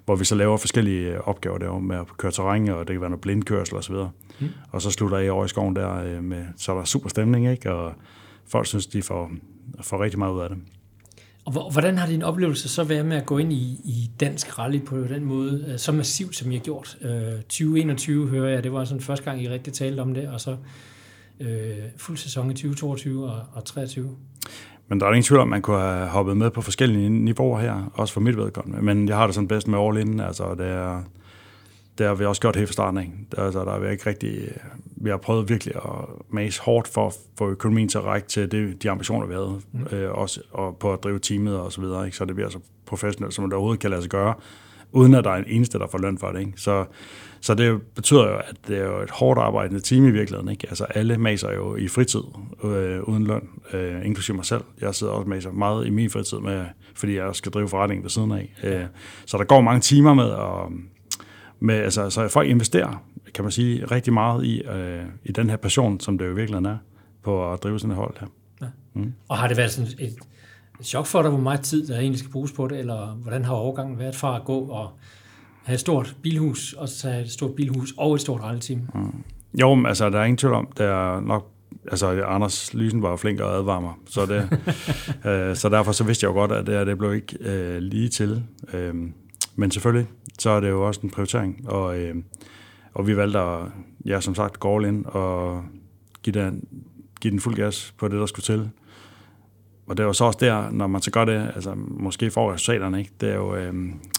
hvor 0.04 0.16
vi 0.16 0.24
så 0.24 0.34
laver 0.34 0.56
forskellige 0.56 1.10
øh, 1.10 1.20
opgaver 1.24 1.58
derovre 1.58 1.80
med 1.80 1.96
at 1.96 2.06
køre 2.16 2.32
terræn, 2.32 2.68
og 2.68 2.88
det 2.88 2.94
kan 2.94 3.00
være 3.00 3.10
noget 3.10 3.20
blindkørsel 3.20 3.76
osv. 3.76 3.94
Mm. 4.40 4.48
Og 4.70 4.82
så 4.82 4.90
slutter 4.90 5.18
jeg 5.18 5.32
over 5.32 5.44
i 5.44 5.48
skoven 5.48 5.76
der, 5.76 6.04
øh, 6.04 6.24
med, 6.24 6.44
så 6.56 6.72
er 6.72 6.76
der 6.76 6.84
super 6.84 7.08
stemning, 7.08 7.50
ikke? 7.50 7.72
og 7.72 7.92
folk 8.46 8.66
synes, 8.66 8.86
de 8.86 9.02
får, 9.02 9.30
får 9.80 10.02
rigtig 10.02 10.18
meget 10.18 10.32
ud 10.32 10.40
af 10.40 10.48
det. 10.48 10.58
Og 11.44 11.72
hvordan 11.72 11.98
har 11.98 12.06
din 12.06 12.22
oplevelse 12.22 12.68
så 12.68 12.84
været 12.84 13.06
med 13.06 13.16
at 13.16 13.26
gå 13.26 13.38
ind 13.38 13.52
i, 13.52 13.80
i 13.84 14.10
dansk 14.20 14.58
rally 14.58 14.84
på 14.84 14.96
den 14.96 15.24
måde, 15.24 15.64
øh, 15.68 15.78
så 15.78 15.92
massivt 15.92 16.36
som 16.36 16.50
I 16.50 16.54
har 16.54 16.62
gjort? 16.62 16.98
Øh, 17.02 17.42
2021 17.42 18.28
hører 18.28 18.50
jeg, 18.50 18.64
det 18.64 18.72
var 18.72 18.84
sådan 18.84 19.00
første 19.00 19.24
gang, 19.24 19.42
I 19.42 19.48
rigtig 19.48 19.72
talte 19.72 20.00
om 20.00 20.14
det, 20.14 20.28
og 20.28 20.40
så 20.40 20.56
øh, 21.42 21.76
fuld 21.96 22.16
sæson 22.16 22.50
i 22.50 22.54
2022 22.54 23.24
og, 23.24 23.40
og 23.52 23.64
23. 23.64 24.16
Men 24.88 25.00
der 25.00 25.06
er 25.06 25.10
ingen 25.10 25.22
tvivl 25.22 25.40
om, 25.40 25.48
at 25.48 25.50
man 25.50 25.62
kunne 25.62 25.80
have 25.80 26.08
hoppet 26.08 26.36
med 26.36 26.50
på 26.50 26.62
forskellige 26.62 27.10
niveauer 27.10 27.60
her, 27.60 27.92
også 27.94 28.14
for 28.14 28.20
mit 28.20 28.36
vedkommende. 28.36 28.82
Men 28.82 29.08
jeg 29.08 29.16
har 29.16 29.26
det 29.26 29.34
sådan 29.34 29.48
bedst 29.48 29.68
med 29.68 29.78
all 29.78 29.98
in, 29.98 30.20
altså 30.20 30.54
det 30.54 30.66
er, 30.66 31.02
det 31.98 32.06
har 32.06 32.14
vi 32.14 32.24
også 32.24 32.40
gjort 32.40 32.56
helt 32.56 32.68
fra 32.68 32.72
starten 32.72 32.98
af. 32.98 33.10
Altså, 33.44 33.64
der 33.64 33.72
er 33.72 33.78
vi 33.78 33.90
ikke 33.90 34.06
rigtig, 34.06 34.48
vi 34.96 35.10
har 35.10 35.16
prøvet 35.16 35.48
virkelig 35.48 35.74
at 35.74 36.08
mase 36.30 36.62
hårdt 36.62 36.88
for 36.88 37.06
at 37.06 37.14
få 37.38 37.48
økonomien 37.50 37.88
til 37.88 37.98
at 37.98 38.04
række 38.04 38.28
til 38.28 38.52
det, 38.52 38.82
de 38.82 38.90
ambitioner, 38.90 39.26
vi 39.26 39.34
havde, 39.34 39.60
mm. 39.72 39.86
øh, 39.96 40.12
også 40.12 40.40
og 40.50 40.76
på 40.76 40.92
at 40.92 41.02
drive 41.04 41.18
teamet 41.18 41.58
og 41.58 41.72
så 41.72 41.80
videre, 41.80 42.04
ikke? 42.04 42.16
så 42.16 42.24
det 42.24 42.34
bliver 42.34 42.50
så 42.50 42.58
professionelt, 42.86 43.34
som 43.34 43.44
det 43.44 43.52
overhovedet 43.52 43.80
kan 43.80 43.90
lade 43.90 44.02
sig 44.02 44.10
gøre, 44.10 44.34
uden 44.92 45.14
at 45.14 45.24
der 45.24 45.30
er 45.30 45.36
en 45.36 45.44
eneste, 45.46 45.78
der 45.78 45.86
får 45.86 45.98
løn 45.98 46.18
for 46.18 46.28
det. 46.28 46.40
Ikke? 46.40 46.52
Så, 46.56 46.84
så 47.40 47.54
det 47.54 47.82
betyder 47.82 48.28
jo, 48.28 48.36
at 48.36 48.56
det 48.68 48.78
er 48.78 48.84
jo 48.84 49.02
et 49.02 49.10
hårdt 49.10 49.40
arbejdende 49.40 49.80
team 49.80 50.06
i 50.06 50.10
virkeligheden. 50.10 50.48
Ikke? 50.48 50.66
Altså 50.68 50.84
alle 50.84 51.18
maser 51.18 51.52
jo 51.52 51.76
i 51.76 51.88
fritid 51.88 52.22
øh, 52.64 53.02
uden 53.02 53.26
løn, 53.26 53.48
øh, 53.72 54.06
inklusive 54.06 54.36
mig 54.36 54.44
selv. 54.44 54.62
Jeg 54.80 54.94
sidder 54.94 55.12
også 55.12 55.28
maser 55.28 55.50
meget 55.50 55.86
i 55.86 55.90
min 55.90 56.10
fritid, 56.10 56.38
med, 56.38 56.64
fordi 56.94 57.16
jeg 57.16 57.34
skal 57.34 57.52
drive 57.52 57.68
forretningen 57.68 58.02
ved 58.02 58.10
siden 58.10 58.32
af. 58.32 58.54
Øh, 58.64 58.84
så 59.26 59.38
der 59.38 59.44
går 59.44 59.60
mange 59.60 59.80
timer 59.80 60.14
med 60.14 60.30
at 60.30 60.72
med, 61.62 61.74
altså, 61.74 62.10
så 62.10 62.28
folk 62.28 62.48
investerer, 62.48 63.04
kan 63.34 63.44
man 63.44 63.52
sige, 63.52 63.84
rigtig 63.84 64.12
meget 64.12 64.44
i, 64.44 64.62
øh, 64.62 65.04
i 65.24 65.32
den 65.32 65.50
her 65.50 65.56
passion, 65.56 66.00
som 66.00 66.18
det 66.18 66.26
jo 66.26 66.32
virkelig 66.32 66.64
er, 66.66 66.76
på 67.22 67.52
at 67.52 67.62
drive 67.62 67.78
sådan 67.78 67.90
et 67.90 67.96
hold 67.96 68.14
her. 68.20 68.26
Ja. 68.62 68.66
Mm. 68.94 69.12
Og 69.28 69.38
har 69.38 69.48
det 69.48 69.56
været 69.56 69.70
sådan 69.70 69.90
et, 69.98 70.16
et 70.82 70.88
chok 70.88 71.06
for 71.06 71.22
dig, 71.22 71.30
hvor 71.30 71.40
meget 71.40 71.60
tid 71.60 71.86
der 71.86 71.98
egentlig 71.98 72.18
skal 72.18 72.30
bruges 72.30 72.52
på 72.52 72.68
det, 72.68 72.78
eller 72.78 73.06
hvordan 73.06 73.44
har 73.44 73.54
overgangen 73.54 73.98
været 73.98 74.16
fra 74.16 74.36
at 74.36 74.44
gå 74.44 74.58
og 74.58 74.90
have 75.62 75.74
et 75.74 75.80
stort 75.80 76.16
bilhus, 76.22 76.72
og 76.72 76.88
så 76.88 77.10
have 77.10 77.24
et 77.24 77.30
stort 77.30 77.54
bilhus 77.54 77.94
og 77.96 78.14
et 78.14 78.20
stort 78.20 78.40
rallyteam? 78.40 78.80
Mm. 78.94 79.24
Jo, 79.60 79.86
altså 79.86 80.10
der 80.10 80.18
er 80.18 80.24
ingen 80.24 80.36
tvivl 80.36 80.54
om, 80.54 80.68
det 80.78 80.86
er 80.86 81.20
nok 81.20 81.48
altså 81.90 82.24
Anders 82.24 82.74
Lysen 82.74 83.02
var 83.02 83.10
jo 83.10 83.16
flink 83.16 83.40
og 83.40 83.58
advarer 83.58 83.80
mig, 83.80 83.92
så, 84.06 84.26
det, 84.26 84.48
øh, 85.30 85.56
så 85.56 85.68
derfor 85.68 85.92
så 85.92 86.04
vidste 86.04 86.24
jeg 86.24 86.28
jo 86.28 86.34
godt, 86.34 86.52
at 86.52 86.66
det, 86.66 86.86
det 86.86 86.98
blev 86.98 87.14
ikke 87.14 87.36
øh, 87.40 87.78
lige 87.78 88.08
til. 88.08 88.42
Øh, 88.72 88.94
men 89.56 89.70
selvfølgelig, 89.70 90.08
så 90.38 90.50
er 90.50 90.60
det 90.60 90.68
jo 90.68 90.86
også 90.86 91.00
en 91.04 91.10
prioritering, 91.10 91.68
og, 91.68 91.98
øh, 91.98 92.14
og 92.94 93.06
vi 93.06 93.16
valgte 93.16 93.38
at, 93.38 93.58
ja, 94.06 94.20
som 94.20 94.34
sagt, 94.34 94.60
gå 94.60 94.76
all 94.76 94.86
in 94.86 95.04
og 95.06 95.62
give 96.22 96.40
den, 96.40 96.64
give 97.20 97.30
den 97.30 97.40
fuld 97.40 97.54
gas 97.54 97.94
på 97.98 98.08
det, 98.08 98.20
der 98.20 98.26
skulle 98.26 98.44
til. 98.44 98.70
Og 99.86 99.96
det 99.96 100.06
var 100.06 100.12
så 100.12 100.24
også 100.24 100.38
der, 100.42 100.70
når 100.70 100.86
man 100.86 101.02
så 101.02 101.10
gør 101.10 101.24
det, 101.24 101.52
altså 101.54 101.74
måske 101.76 102.30
får 102.30 102.52
resultaterne, 102.52 102.98
ikke? 102.98 103.10
Det 103.20 103.28
er 103.28 103.34
jo, 103.34 103.56
øh, 103.56 103.74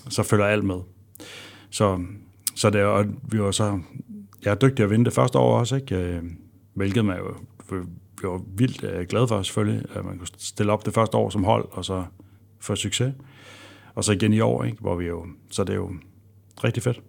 så 0.09 0.23
følger 0.23 0.45
alt 0.45 0.63
med. 0.63 0.79
Så, 1.69 1.99
så 2.55 2.69
det 2.69 2.81
er, 2.81 2.85
og 2.85 3.05
vi 3.31 3.41
var 3.41 3.51
så 3.51 3.79
jeg 4.45 4.51
er 4.51 4.55
dygtig 4.55 4.83
at 4.83 4.89
vinde 4.89 5.05
det 5.05 5.13
første 5.13 5.37
år 5.37 5.59
også, 5.59 5.75
ikke? 5.75 5.95
Øh, 5.95 6.23
hvilket 6.73 7.05
man 7.05 7.17
jo 7.17 7.35
vi 8.21 8.27
var 8.27 8.41
vildt 8.57 8.83
øh, 8.83 9.07
glad 9.07 9.27
for 9.27 9.41
selvfølgelig, 9.41 9.85
at 9.95 10.05
man 10.05 10.17
kunne 10.17 10.27
stille 10.37 10.71
op 10.71 10.85
det 10.85 10.93
første 10.93 11.17
år 11.17 11.29
som 11.29 11.43
hold, 11.43 11.67
og 11.71 11.85
så 11.85 12.03
få 12.59 12.75
succes. 12.75 13.13
Og 13.95 14.03
så 14.03 14.11
igen 14.11 14.33
i 14.33 14.39
år, 14.39 14.63
ikke? 14.63 14.77
hvor 14.81 14.95
vi 14.95 15.05
jo, 15.05 15.25
så 15.51 15.63
det 15.63 15.73
er 15.73 15.77
jo 15.77 15.91
rigtig 16.63 16.83
fedt. 16.83 17.01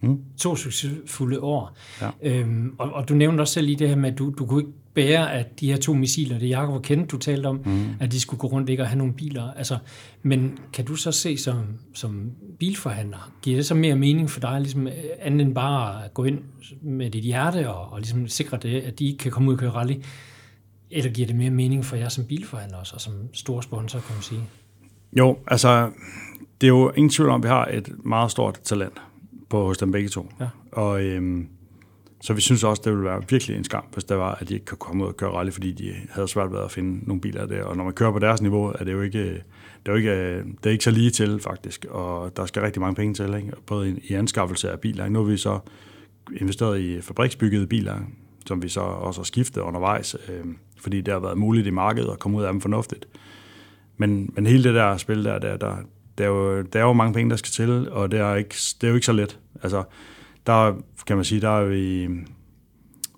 Mm. 0.00 0.18
To 0.38 0.56
succesfulde 0.56 1.40
år. 1.40 1.76
Ja. 2.00 2.10
Øhm, 2.22 2.74
og, 2.78 2.92
og 2.92 3.08
du 3.08 3.14
nævnte 3.14 3.40
også 3.40 3.54
selv 3.54 3.66
lige 3.66 3.78
det 3.78 3.88
her 3.88 3.96
med, 3.96 4.12
at 4.12 4.18
du, 4.18 4.34
du 4.38 4.46
kunne 4.46 4.62
ikke 4.62 4.72
bære, 4.94 5.32
at 5.32 5.60
de 5.60 5.70
her 5.70 5.76
to 5.76 5.94
missiler, 5.94 6.38
det 6.38 6.48
Jacob 6.48 6.74
og 6.74 6.82
Kent, 6.82 7.10
du 7.10 7.18
talte 7.18 7.46
om, 7.46 7.60
mm. 7.64 7.84
at 8.00 8.12
de 8.12 8.20
skulle 8.20 8.40
gå 8.40 8.46
rundt 8.46 8.68
ikke 8.68 8.82
og 8.82 8.88
have 8.88 8.98
nogle 8.98 9.12
biler. 9.12 9.52
Altså, 9.52 9.78
men 10.22 10.58
kan 10.72 10.84
du 10.84 10.94
så 10.94 11.12
se 11.12 11.36
som, 11.36 11.64
som 11.94 12.30
bilforhandler, 12.58 13.32
giver 13.42 13.56
det 13.56 13.66
så 13.66 13.74
mere 13.74 13.96
mening 13.96 14.30
for 14.30 14.40
dig, 14.40 14.60
ligesom, 14.60 14.88
andet 15.20 15.46
end 15.46 15.54
bare 15.54 16.04
at 16.04 16.14
gå 16.14 16.24
ind 16.24 16.38
med 16.82 17.10
dit 17.10 17.24
hjerte 17.24 17.70
og, 17.70 17.92
og 17.92 17.98
ligesom 17.98 18.28
sikre 18.28 18.58
det, 18.62 18.80
at 18.80 18.98
de 18.98 19.16
kan 19.18 19.30
komme 19.30 19.48
ud 19.48 19.54
og 19.54 19.60
køre 19.60 19.70
rally? 19.70 19.94
Eller 20.90 21.10
giver 21.10 21.26
det 21.26 21.36
mere 21.36 21.50
mening 21.50 21.84
for 21.84 21.96
jer 21.96 22.08
som 22.08 22.24
bilforhandler 22.24 22.78
også, 22.78 22.94
og 22.94 23.00
som 23.00 23.12
stor 23.32 23.60
sponsor, 23.60 23.98
kan 23.98 24.14
man 24.14 24.22
sige? 24.22 24.40
Jo, 25.18 25.38
altså, 25.46 25.90
det 26.60 26.66
er 26.66 26.68
jo 26.68 26.90
ingen 26.90 27.10
tvivl 27.10 27.30
om, 27.30 27.40
at 27.40 27.44
vi 27.44 27.48
har 27.48 27.66
et 27.66 28.04
meget 28.04 28.30
stort 28.30 28.60
talent 28.64 29.02
på 29.50 29.66
hos 29.66 29.78
dem 29.78 29.92
begge 29.92 30.08
to. 30.08 30.32
Ja. 30.40 30.48
Og 30.72 31.04
øhm, 31.04 31.48
så 32.22 32.34
vi 32.34 32.40
synes 32.40 32.64
også, 32.64 32.82
det 32.84 32.92
ville 32.92 33.04
være 33.04 33.22
virkelig 33.30 33.56
en 33.56 33.64
skam, 33.64 33.84
hvis 33.92 34.04
det 34.04 34.16
var, 34.16 34.34
at 34.34 34.48
de 34.48 34.54
ikke 34.54 34.66
kunne 34.66 34.78
komme 34.78 35.04
ud 35.04 35.08
og 35.08 35.16
køre 35.16 35.30
rally, 35.30 35.50
fordi 35.50 35.72
de 35.72 35.94
havde 36.10 36.28
svært 36.28 36.52
ved 36.52 36.58
at 36.58 36.70
finde 36.70 37.08
nogle 37.08 37.20
biler 37.20 37.46
der. 37.46 37.64
Og 37.64 37.76
når 37.76 37.84
man 37.84 37.92
kører 37.92 38.12
på 38.12 38.18
deres 38.18 38.42
niveau, 38.42 38.66
er 38.78 38.84
det 38.84 38.92
jo 38.92 39.00
ikke, 39.00 39.24
det 39.86 39.86
er 39.86 39.92
jo 39.92 39.94
ikke, 39.94 40.36
det 40.38 40.66
er 40.66 40.70
ikke 40.70 40.84
så 40.84 40.90
lige 40.90 41.10
til, 41.10 41.40
faktisk. 41.40 41.86
Og 41.90 42.36
der 42.36 42.46
skal 42.46 42.62
rigtig 42.62 42.80
mange 42.80 42.94
penge 42.94 43.14
til, 43.14 43.34
ikke? 43.34 43.52
både 43.66 44.00
i 44.08 44.14
anskaffelse 44.14 44.70
af 44.70 44.80
biler. 44.80 45.08
Nu 45.08 45.18
har 45.18 45.30
vi 45.30 45.36
så 45.36 45.58
investeret 46.40 46.80
i 46.80 47.00
fabriksbyggede 47.00 47.66
biler, 47.66 47.96
som 48.46 48.62
vi 48.62 48.68
så 48.68 48.80
også 48.80 49.20
har 49.20 49.24
skiftet 49.24 49.60
undervejs, 49.60 50.16
øh, 50.28 50.44
fordi 50.80 51.00
det 51.00 51.14
har 51.14 51.20
været 51.20 51.38
muligt 51.38 51.66
i 51.66 51.70
markedet 51.70 52.10
at 52.12 52.18
komme 52.18 52.38
ud 52.38 52.42
af 52.42 52.52
dem 52.52 52.60
fornuftigt. 52.60 53.08
Men, 53.96 54.32
men 54.34 54.46
hele 54.46 54.64
det 54.64 54.74
der 54.74 54.96
spil 54.96 55.24
der, 55.24 55.38
der, 55.38 55.56
der, 55.56 55.76
der, 56.20 56.26
er 56.26 56.30
jo, 56.30 56.62
der 56.62 56.78
er 56.80 56.84
jo 56.84 56.92
mange 56.92 57.14
penge, 57.14 57.30
der 57.30 57.36
skal 57.36 57.50
til, 57.50 57.90
og 57.90 58.10
det 58.10 58.20
er, 58.20 58.34
ikke, 58.34 58.54
det 58.80 58.86
er 58.86 58.88
jo 58.88 58.94
ikke 58.94 59.06
så 59.06 59.12
let. 59.12 59.38
Altså, 59.62 59.84
der 60.46 60.74
kan 61.06 61.16
man 61.16 61.24
sige, 61.24 61.40
der 61.40 61.48
er 61.48 61.64
vi, 61.64 62.08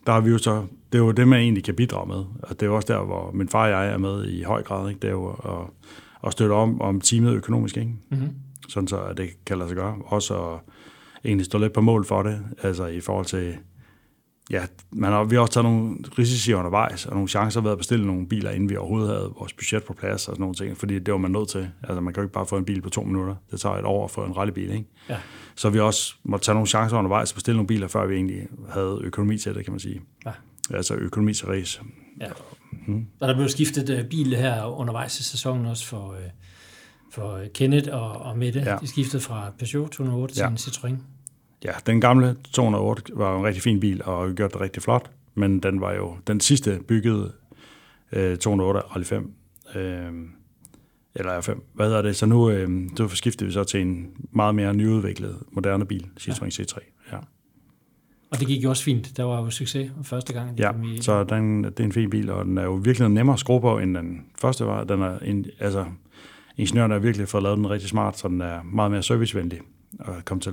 der 0.07 0.13
er 0.13 0.21
vi 0.21 0.31
jo 0.31 0.39
så, 0.39 0.67
det 0.93 0.99
er 0.99 1.03
jo 1.03 1.11
det, 1.11 1.29
man 1.29 1.41
egentlig 1.41 1.65
kan 1.65 1.75
bidrage 1.75 2.09
med. 2.09 2.25
Og 2.43 2.51
det 2.51 2.63
er 2.63 2.67
jo 2.67 2.77
også 2.77 2.93
der, 2.93 3.05
hvor 3.05 3.31
min 3.35 3.49
far 3.49 3.65
og 3.65 3.71
jeg 3.71 3.89
er 3.89 3.99
med 3.99 4.29
i 4.29 4.43
høj 4.43 4.63
grad. 4.63 4.89
Ikke? 4.89 5.01
Det 5.01 5.09
er 5.09 5.13
jo 5.13 5.29
at, 5.29 5.89
at 6.27 6.33
støtte 6.33 6.53
om, 6.53 6.81
om 6.81 7.01
teamet 7.01 7.35
økonomisk. 7.35 7.77
Ikke? 7.77 7.91
Mm-hmm. 8.11 8.29
Sådan 8.69 8.89
så, 8.89 9.01
at 9.01 9.17
det 9.17 9.31
kan 9.47 9.59
lade 9.59 9.69
sig 9.69 9.77
gøre. 9.77 9.97
Også 10.07 10.35
at 10.35 10.61
egentlig 11.25 11.47
stå 11.47 11.59
lidt 11.59 11.73
på 11.73 11.81
mål 11.81 12.05
for 12.05 12.23
det, 12.23 12.43
altså 12.63 12.87
i 12.87 13.01
forhold 13.01 13.27
til 13.27 13.57
ja, 14.53 14.63
man 14.91 15.13
har, 15.13 15.25
vi 15.25 15.35
har 15.35 15.43
også 15.43 15.53
taget 15.53 15.65
nogle 15.65 15.97
risici 16.19 16.53
undervejs, 16.53 17.07
og 17.07 17.13
nogle 17.13 17.29
chancer 17.29 17.61
ved 17.61 17.71
at 17.71 17.79
bestille 17.79 18.07
nogle 18.07 18.29
biler, 18.29 18.51
inden 18.51 18.71
vi 18.71 18.77
overhovedet 18.77 19.09
havde 19.09 19.33
vores 19.39 19.53
budget 19.53 19.85
på 19.85 19.93
plads 19.93 20.29
og 20.29 20.35
sådan 20.35 20.41
nogle 20.41 20.55
ting, 20.55 20.77
fordi 20.77 20.99
det 20.99 21.13
var 21.13 21.19
man 21.19 21.31
nødt 21.31 21.49
til. 21.49 21.69
Altså, 21.83 22.01
man 22.01 22.15
kan 22.15 22.21
jo 22.21 22.25
ikke 22.25 22.33
bare 22.33 22.47
få 22.47 22.57
en 22.57 22.65
bil 22.65 22.83
på 22.83 22.91
to 22.91 23.03
minutter. 23.03 23.35
Det 23.51 23.61
tager 23.61 23.77
et 23.77 23.85
år 23.85 24.05
at 24.05 24.11
få 24.11 24.25
en 24.25 24.37
rallybil, 24.37 24.71
ikke? 24.71 24.85
Ja. 25.09 25.17
Så 25.55 25.71
vi 25.71 25.81
også 25.81 26.15
måtte 26.23 26.45
tage 26.45 26.55
nogle 26.55 26.67
chancer 26.67 26.99
undervejs 26.99 27.31
og 27.31 27.35
bestille 27.35 27.57
nogle 27.57 27.67
biler, 27.67 27.89
før 27.89 28.07
vi 28.07 28.15
egentlig 28.15 28.47
havde 28.71 28.99
økonomi 29.03 29.39
til 29.39 29.55
det, 29.55 29.65
kan 29.65 29.73
man 29.73 29.81
sige. 29.81 30.01
Ja. 30.27 30.33
Altså 30.75 30.95
økonomi 30.95 31.35
til 31.35 31.47
race. 31.47 31.81
Ja. 32.21 32.29
Mm. 32.87 33.07
Og 33.21 33.29
der 33.29 33.35
blev 33.35 33.49
skiftet 33.49 34.01
uh, 34.01 34.09
bil 34.09 34.37
her 34.37 34.65
undervejs 34.65 35.21
i 35.21 35.23
sæsonen 35.23 35.67
også 35.67 35.87
for, 35.87 36.09
uh, 36.09 36.17
for 37.11 37.41
Kenneth 37.55 37.89
og, 37.93 38.13
og 38.13 38.39
Mette. 38.39 38.61
Ja. 38.61 38.77
De 38.81 38.87
skiftede 38.87 39.23
fra 39.23 39.53
Peugeot 39.59 39.91
208 39.91 40.35
ja. 40.43 40.47
til 40.47 40.51
en 40.51 40.57
Citroën 40.57 41.12
ja, 41.65 41.73
den 41.87 42.01
gamle 42.01 42.37
208 42.53 43.13
var 43.15 43.39
en 43.39 43.45
rigtig 43.45 43.63
fin 43.63 43.81
bil 43.81 44.03
og 44.05 44.35
gjort 44.35 44.53
det 44.53 44.61
rigtig 44.61 44.83
flot, 44.83 45.11
men 45.35 45.61
den 45.61 45.81
var 45.81 45.95
jo 45.95 46.17
den 46.27 46.41
sidste 46.41 46.81
byggede 46.89 47.33
øh, 48.13 48.37
208 48.37 48.81
Rally 48.81 49.05
5. 49.05 49.33
Øh, 49.75 50.13
eller 51.15 51.41
R5. 51.41 51.61
Hvad 51.75 51.87
hedder 51.87 52.03
det? 52.03 52.17
Så 52.17 52.27
nu, 52.27 52.51
øh, 52.51 52.69
nu 52.71 53.09
skifter 53.09 53.47
vi 53.47 53.53
så 53.53 53.65
til 53.65 53.81
en 53.81 54.11
meget 54.31 54.55
mere 54.55 54.75
nyudviklet, 54.75 55.37
moderne 55.53 55.87
bil, 55.87 56.07
Citroën 56.21 56.59
ja. 56.59 56.63
C3. 56.63 56.79
Ja. 57.13 57.19
Og 58.31 58.41
det 58.41 58.47
gik 58.47 58.65
jo 58.65 58.71
også 58.71 58.85
fint. 58.85 59.17
Der 59.17 59.25
var 59.25 59.43
jo 59.43 59.51
succes 59.51 59.91
første 60.03 60.33
gang. 60.33 60.59
Ja, 60.59 60.71
i... 60.85 60.99
så 61.01 61.25
den, 61.25 61.65
det 61.65 61.81
er 61.81 61.85
en 61.85 61.93
fin 61.93 62.11
bil, 62.11 62.31
og 62.31 62.45
den 62.45 62.59
er 62.59 62.63
jo 62.63 62.73
virkelig 62.73 63.09
nemmere 63.09 63.35
at 63.35 63.41
skrue 63.41 63.61
på, 63.61 63.79
end 63.79 63.95
den 63.95 64.27
første 64.41 64.67
var. 64.67 64.85
Den 64.85 65.03
er 65.03 65.19
en, 65.19 65.47
altså, 65.61 65.87
ingeniøren 66.57 66.91
har 66.91 66.99
virkelig 66.99 67.29
fået 67.29 67.43
lavet 67.43 67.59
den 67.59 67.71
rigtig 67.71 67.89
smart, 67.89 68.19
så 68.19 68.29
den 68.29 68.41
er 68.41 68.63
meget 68.63 68.91
mere 68.91 69.03
servicevenlig 69.03 69.61
at 70.01 70.25
komme 70.25 70.41
til. 70.41 70.53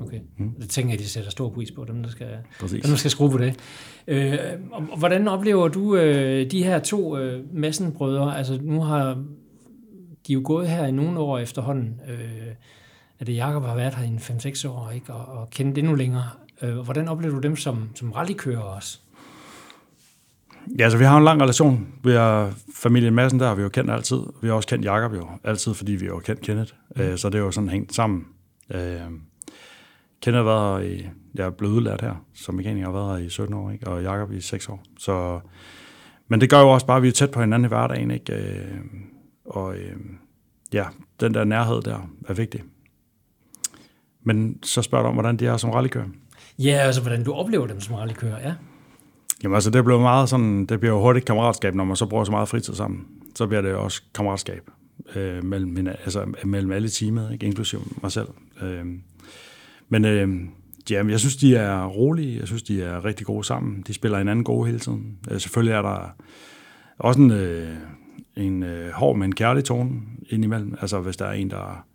Okay. 0.00 0.20
Mm. 0.38 0.50
Det 0.60 0.70
tænker 0.70 0.92
jeg, 0.92 0.98
de 0.98 1.08
sætter 1.08 1.30
stor 1.30 1.50
pris 1.50 1.70
på, 1.70 1.84
dem 1.84 2.02
der 2.02 2.10
skal, 2.10 2.28
dem, 2.60 2.80
der 2.82 2.96
skal 2.96 3.10
skrue 3.10 3.30
på 3.30 3.38
det. 3.38 3.54
Øh, 4.06 4.38
og 4.72 4.98
hvordan 4.98 5.28
oplever 5.28 5.68
du 5.68 5.96
øh, 5.96 6.50
de 6.50 6.64
her 6.64 6.78
to 6.78 7.18
øh, 7.18 7.44
Madsen-brødre? 7.52 8.38
Altså 8.38 8.58
nu 8.62 8.80
har 8.80 9.24
de 10.26 10.32
jo 10.32 10.42
gået 10.44 10.68
her 10.68 10.86
i 10.86 10.92
nogle 10.92 11.18
år 11.18 11.38
efterhånden. 11.38 12.00
Øh, 12.08 12.54
at 13.18 13.26
det 13.26 13.36
Jacob 13.36 13.64
har 13.64 13.74
været 13.74 13.94
her 13.94 14.04
i 14.04 14.16
5-6 14.16 14.68
år, 14.68 14.90
ikke? 14.90 15.12
Og, 15.12 15.38
og 15.38 15.50
kende 15.50 15.70
det 15.70 15.78
endnu 15.78 15.94
længere. 15.94 16.28
Øh, 16.62 16.78
hvordan 16.78 17.08
oplever 17.08 17.34
du 17.34 17.40
dem 17.40 17.56
som, 17.56 17.90
som 17.94 18.12
rallykører 18.12 18.60
også? 18.60 18.98
Ja, 20.78 20.84
altså 20.84 20.98
vi 20.98 21.04
har 21.04 21.18
en 21.18 21.24
lang 21.24 21.42
relation. 21.42 21.88
Vi 22.04 22.12
har 22.12 22.54
familien 22.74 23.14
Madsen, 23.14 23.40
der 23.40 23.46
har 23.46 23.54
vi 23.54 23.62
jo 23.62 23.68
kendt 23.68 23.90
altid. 23.90 24.18
Vi 24.42 24.48
har 24.48 24.54
også 24.54 24.68
kendt 24.68 24.84
Jakob 24.84 25.14
jo 25.14 25.28
altid, 25.44 25.74
fordi 25.74 25.92
vi 25.92 26.06
har 26.06 26.18
kendt 26.18 26.40
Kenneth. 26.40 26.72
Mm. 26.96 27.02
Øh, 27.02 27.18
så 27.18 27.28
det 27.28 27.38
er 27.38 27.42
jo 27.42 27.50
sådan 27.50 27.68
hængt 27.68 27.94
sammen. 27.94 28.26
Øh, 28.74 29.00
Kenneth 30.20 30.44
har 30.46 30.52
været 30.52 30.86
i, 30.86 31.08
jeg 31.34 31.46
er 31.46 31.50
blevet 31.50 31.72
udlært 31.72 32.00
her, 32.00 32.24
som 32.34 32.54
mekaniker 32.54 32.86
har 32.86 32.92
været 32.92 33.18
her 33.18 33.26
i 33.26 33.30
17 33.30 33.54
år, 33.54 33.70
ikke? 33.70 33.86
og 33.86 34.02
Jakob 34.02 34.32
i 34.32 34.40
6 34.40 34.68
år. 34.68 34.82
Så, 34.98 35.40
men 36.28 36.40
det 36.40 36.50
gør 36.50 36.60
jo 36.60 36.68
også 36.68 36.86
bare, 36.86 36.96
at 36.96 37.02
vi 37.02 37.08
er 37.08 37.12
tæt 37.12 37.30
på 37.30 37.40
hinanden 37.40 37.64
i 37.64 37.68
hverdagen, 37.68 38.10
ikke? 38.10 38.34
Øh, 38.34 38.76
og 39.44 39.76
øh, 39.76 39.96
ja, 40.72 40.84
den 41.20 41.34
der 41.34 41.44
nærhed 41.44 41.82
der 41.82 42.10
er 42.28 42.34
vigtig. 42.34 42.62
Men 44.22 44.62
så 44.62 44.82
spørger 44.82 45.02
du 45.02 45.08
om, 45.08 45.14
hvordan 45.14 45.36
de 45.36 45.46
er 45.46 45.56
som 45.56 45.70
rallykører. 45.70 46.06
Ja, 46.58 46.72
altså 46.72 47.00
hvordan 47.00 47.24
du 47.24 47.32
oplever 47.32 47.66
dem 47.66 47.80
som 47.80 47.94
rallykører, 47.94 48.40
ja. 48.40 48.54
Jamen 49.42 49.54
altså, 49.54 49.70
det 49.70 49.84
bliver 49.84 50.00
meget 50.00 50.28
sådan, 50.28 50.66
det 50.66 50.80
bliver 50.80 50.94
jo 50.94 51.00
hurtigt 51.00 51.26
kammeratskab, 51.26 51.74
når 51.74 51.84
man 51.84 51.96
så 51.96 52.06
bruger 52.06 52.24
så 52.24 52.30
meget 52.30 52.48
fritid 52.48 52.74
sammen. 52.74 53.06
Så 53.34 53.46
bliver 53.46 53.62
det 53.62 53.74
også 53.74 54.02
kammeratskab 54.14 54.70
øh, 55.14 55.44
mellem, 55.44 55.86
altså, 55.86 56.26
mellem 56.44 56.72
alle 56.72 56.88
teamet, 56.88 57.32
ikke? 57.32 57.46
inklusive 57.46 57.82
mig 58.02 58.12
selv. 58.12 58.28
Øh, 58.62 58.84
men 59.88 60.04
øh, 60.04 60.28
ja, 60.90 61.04
jeg 61.06 61.20
synes, 61.20 61.36
de 61.36 61.56
er 61.56 61.86
rolige. 61.86 62.38
Jeg 62.38 62.46
synes, 62.46 62.62
de 62.62 62.82
er 62.82 63.04
rigtig 63.04 63.26
gode 63.26 63.44
sammen. 63.44 63.84
De 63.86 63.94
spiller 63.94 64.18
hinanden 64.18 64.44
gode 64.44 64.66
hele 64.66 64.78
tiden. 64.78 65.18
Øh, 65.30 65.40
selvfølgelig 65.40 65.72
er 65.72 65.82
der 65.82 66.16
også 66.98 67.20
en, 67.20 67.30
øh, 67.30 67.76
en 68.36 68.62
øh, 68.62 68.90
hård, 68.90 69.16
men 69.16 69.34
kærlig 69.34 69.64
tone 69.64 70.00
indimellem. 70.30 70.74
Altså, 70.80 71.00
hvis 71.00 71.16
der 71.16 71.24
er 71.26 71.32
en, 71.32 71.50
der 71.50 71.86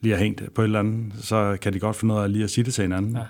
lige 0.00 0.12
har 0.14 0.22
hængt 0.22 0.54
på 0.54 0.62
et 0.62 0.64
eller 0.64 0.78
andet, 0.78 1.12
så 1.20 1.56
kan 1.62 1.72
de 1.72 1.80
godt 1.80 1.96
finde 1.96 2.14
ud 2.14 2.18
af 2.18 2.32
lige 2.32 2.44
at 2.44 2.50
sige 2.50 2.64
det 2.64 2.74
til 2.74 2.82
hinanden. 2.82 3.16
Ja. 3.16 3.22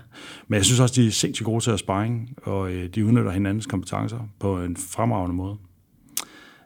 Men 0.48 0.56
jeg 0.56 0.64
synes 0.64 0.80
også, 0.80 1.00
de 1.00 1.06
er 1.06 1.10
sindssygt 1.10 1.44
gode 1.44 1.64
til 1.64 1.70
at 1.70 1.78
sparring, 1.78 2.36
og 2.42 2.72
øh, 2.72 2.88
de 2.88 3.06
udnytter 3.06 3.30
hinandens 3.30 3.66
kompetencer 3.66 4.28
på 4.38 4.62
en 4.62 4.76
fremragende 4.76 5.36
måde. 5.36 5.56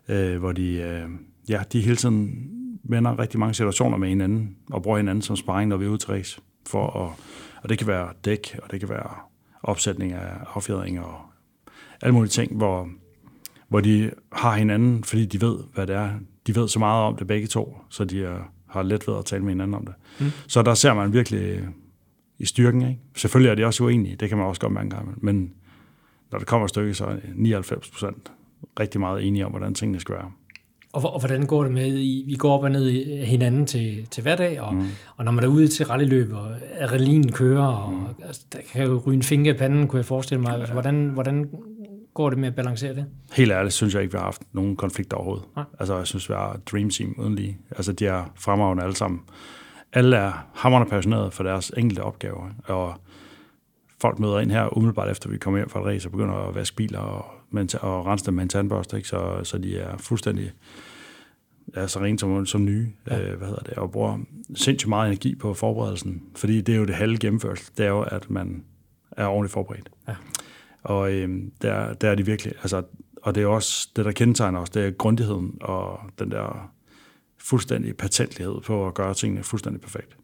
Øh, 0.08 0.38
hvor 0.38 0.52
de, 0.52 0.72
øh, 0.72 1.08
ja, 1.48 1.62
de 1.72 1.80
hele 1.80 1.96
tiden 1.96 2.50
vender 2.88 3.18
rigtig 3.18 3.40
mange 3.40 3.54
situationer 3.54 3.96
med 3.96 4.08
hinanden, 4.08 4.56
og 4.70 4.82
bruger 4.82 4.96
hinanden 4.96 5.22
som 5.22 5.36
sparring, 5.36 5.68
når 5.68 5.76
vi 5.76 5.84
er 5.84 5.88
ude 5.88 5.98
til 5.98 6.10
race 6.10 6.40
for 6.66 6.86
at, 6.86 7.12
og 7.62 7.68
det 7.68 7.78
kan 7.78 7.86
være 7.86 8.08
dæk, 8.24 8.58
og 8.62 8.70
det 8.70 8.80
kan 8.80 8.88
være 8.88 9.10
opsætning 9.62 10.12
af 10.12 10.32
affjedring 10.54 11.00
og 11.00 11.20
alle 12.00 12.14
mulige 12.14 12.30
ting, 12.30 12.56
hvor, 12.56 12.88
hvor 13.68 13.80
de 13.80 14.10
har 14.32 14.56
hinanden, 14.56 15.04
fordi 15.04 15.26
de 15.26 15.40
ved, 15.40 15.58
hvad 15.74 15.86
det 15.86 15.96
er. 15.96 16.10
De 16.46 16.56
ved 16.56 16.68
så 16.68 16.78
meget 16.78 17.04
om 17.04 17.16
det 17.16 17.26
begge 17.26 17.46
to, 17.46 17.78
så 17.88 18.04
de 18.04 18.24
er, 18.24 18.38
har 18.66 18.82
let 18.82 19.08
ved 19.08 19.18
at 19.18 19.24
tale 19.24 19.42
med 19.42 19.50
hinanden 19.50 19.74
om 19.74 19.86
det. 19.86 19.94
Mm. 20.20 20.30
Så 20.46 20.62
der 20.62 20.74
ser 20.74 20.94
man 20.94 21.12
virkelig 21.12 21.68
i 22.38 22.46
styrken. 22.46 22.82
Ikke? 22.82 23.00
Selvfølgelig 23.16 23.50
er 23.50 23.54
de 23.54 23.64
også 23.64 23.84
uenige, 23.84 24.16
det 24.16 24.28
kan 24.28 24.38
man 24.38 24.46
også 24.46 24.60
godt 24.60 24.72
mange 24.72 24.90
gange, 24.90 25.12
men 25.16 25.54
når 26.30 26.38
det 26.38 26.48
kommer 26.48 26.64
et 26.64 26.70
stykke, 26.70 26.94
så 26.94 27.04
er 27.04 27.16
99 27.34 27.90
procent 27.90 28.32
rigtig 28.80 29.00
meget 29.00 29.26
enige 29.26 29.46
om, 29.46 29.52
hvordan 29.52 29.74
tingene 29.74 30.00
skal 30.00 30.14
være. 30.14 30.32
Og, 31.04 31.14
og 31.14 31.20
hvordan 31.20 31.46
går 31.46 31.62
det 31.62 31.72
med, 31.72 31.86
I, 31.86 32.24
vi 32.26 32.34
går 32.34 32.58
op 32.58 32.62
og 32.62 32.70
ned 32.70 32.88
i 32.88 33.24
hinanden 33.24 33.66
til, 33.66 34.06
til 34.10 34.22
hverdag, 34.22 34.60
og, 34.60 34.74
mm. 34.74 34.86
og 35.16 35.24
når 35.24 35.32
man 35.32 35.44
er 35.44 35.48
ude 35.48 35.68
til 35.68 35.86
rallyløb, 35.86 36.32
og 36.32 36.50
adrenalinen 36.78 37.32
kører, 37.32 37.66
og 37.66 37.92
mm. 37.92 38.06
altså, 38.26 38.42
der 38.52 38.58
kan 38.72 38.86
jo 38.86 39.02
ryge 39.06 39.16
en 39.16 39.22
finger 39.22 39.54
i 39.54 39.56
panden, 39.56 39.88
kunne 39.88 39.98
jeg 39.98 40.06
forestille 40.06 40.40
mig. 40.40 40.54
Altså, 40.54 40.72
hvordan, 40.72 41.08
hvordan 41.08 41.50
går 42.14 42.30
det 42.30 42.38
med 42.38 42.48
at 42.48 42.54
balancere 42.54 42.94
det? 42.94 43.06
Helt 43.32 43.52
ærligt 43.52 43.74
synes 43.74 43.94
jeg 43.94 44.02
ikke, 44.02 44.12
vi 44.12 44.18
har 44.18 44.24
haft 44.24 44.42
nogen 44.52 44.76
konflikter 44.76 45.16
overhovedet. 45.16 45.44
Ja. 45.56 45.62
Altså, 45.78 45.96
jeg 45.96 46.06
synes, 46.06 46.28
vi 46.28 46.34
har 46.34 46.60
dream 46.72 46.90
team 46.90 47.14
uden 47.18 47.34
lige. 47.34 47.58
Altså, 47.70 47.92
de 47.92 48.06
er 48.06 48.32
fremragende 48.36 48.82
alle 48.82 48.96
sammen. 48.96 49.20
Alle 49.92 50.16
er 50.16 50.46
hammerende 50.54 50.90
passionerede 50.90 51.30
for 51.30 51.42
deres 51.42 51.72
enkelte 51.76 52.00
opgaver, 52.00 52.50
og 52.64 52.94
folk 54.00 54.18
møder 54.18 54.38
ind 54.38 54.50
her 54.50 54.76
umiddelbart 54.76 55.10
efter 55.10 55.30
vi 55.30 55.38
kommer 55.38 55.58
hjem 55.58 55.68
fra 55.68 55.80
et 55.80 55.86
race 55.86 56.08
og 56.08 56.12
begynder 56.12 56.34
at 56.34 56.54
vaske 56.54 56.76
biler 56.76 56.98
og, 56.98 57.24
og 57.80 58.06
rense 58.06 58.26
dem 58.26 58.34
med 58.34 58.42
en 58.42 58.48
tandbørste, 58.48 58.96
ikke? 58.96 59.08
Så, 59.08 59.40
så 59.42 59.58
de 59.58 59.78
er 59.78 59.96
fuldstændig 59.96 60.50
ja, 61.76 61.86
så 61.86 62.00
rent 62.00 62.20
som, 62.20 62.46
som 62.46 62.64
nye, 62.64 62.88
ja. 63.10 63.20
øh, 63.20 63.38
hvad 63.38 63.48
hedder 63.48 63.62
det, 63.62 63.74
og 63.74 63.90
bruger 63.90 64.18
sindssygt 64.54 64.88
meget 64.88 65.08
energi 65.08 65.34
på 65.34 65.54
forberedelsen, 65.54 66.22
fordi 66.36 66.60
det 66.60 66.74
er 66.74 66.78
jo 66.78 66.84
det 66.84 66.94
halve 66.94 67.18
gennemførelse, 67.18 67.72
det 67.76 67.86
er 67.86 67.90
jo, 67.90 68.02
at 68.02 68.30
man 68.30 68.64
er 69.10 69.26
ordentligt 69.26 69.52
forberedt. 69.52 69.90
Ja. 70.08 70.14
Og 70.82 71.12
øh, 71.12 71.42
der, 71.62 71.94
der 71.94 72.10
er 72.10 72.14
de 72.14 72.26
virkelig, 72.26 72.52
altså, 72.60 72.82
og 73.22 73.34
det 73.34 73.42
er 73.42 73.46
også, 73.46 73.88
det 73.96 74.04
der 74.04 74.12
kendetegner 74.12 74.60
os, 74.60 74.70
det 74.70 74.86
er 74.86 74.90
grundigheden 74.90 75.58
og 75.60 76.00
den 76.18 76.30
der 76.30 76.72
fuldstændig 77.38 77.96
patentlighed 77.96 78.60
på 78.60 78.86
at 78.86 78.94
gøre 78.94 79.14
tingene 79.14 79.42
fuldstændig 79.42 79.80
perfekt. 79.80 80.16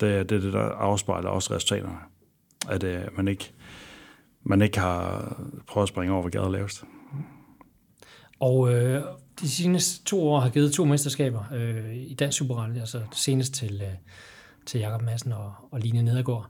Det 0.00 0.14
er 0.14 0.22
det, 0.22 0.42
der 0.42 0.60
afspejler 0.60 1.28
også 1.28 1.54
resultaterne, 1.54 1.98
at 2.68 2.84
øh, 2.84 3.02
man 3.16 3.28
ikke 3.28 3.52
man 4.44 4.62
ikke 4.62 4.78
har 4.78 5.36
prøvet 5.66 5.84
at 5.84 5.88
springe 5.88 6.12
over, 6.12 6.22
hvad 6.22 6.30
gader 6.30 6.50
lavest. 6.50 6.84
Og 8.40 8.74
øh, 8.74 9.02
de 9.40 9.50
seneste 9.50 10.04
to 10.04 10.28
år 10.28 10.40
har 10.40 10.48
givet 10.48 10.72
to 10.72 10.84
mesterskaber 10.84 11.44
øh, 11.54 11.96
i 11.96 12.14
dansk 12.14 12.38
Superrally, 12.38 12.80
altså 12.80 13.00
senest 13.12 13.54
til, 13.54 13.82
øh, 13.82 13.94
til 14.66 14.80
Jakob 14.80 15.02
Madsen 15.02 15.32
og, 15.32 15.52
og 15.70 15.80
Line 15.80 16.02
Nedergaard. 16.02 16.46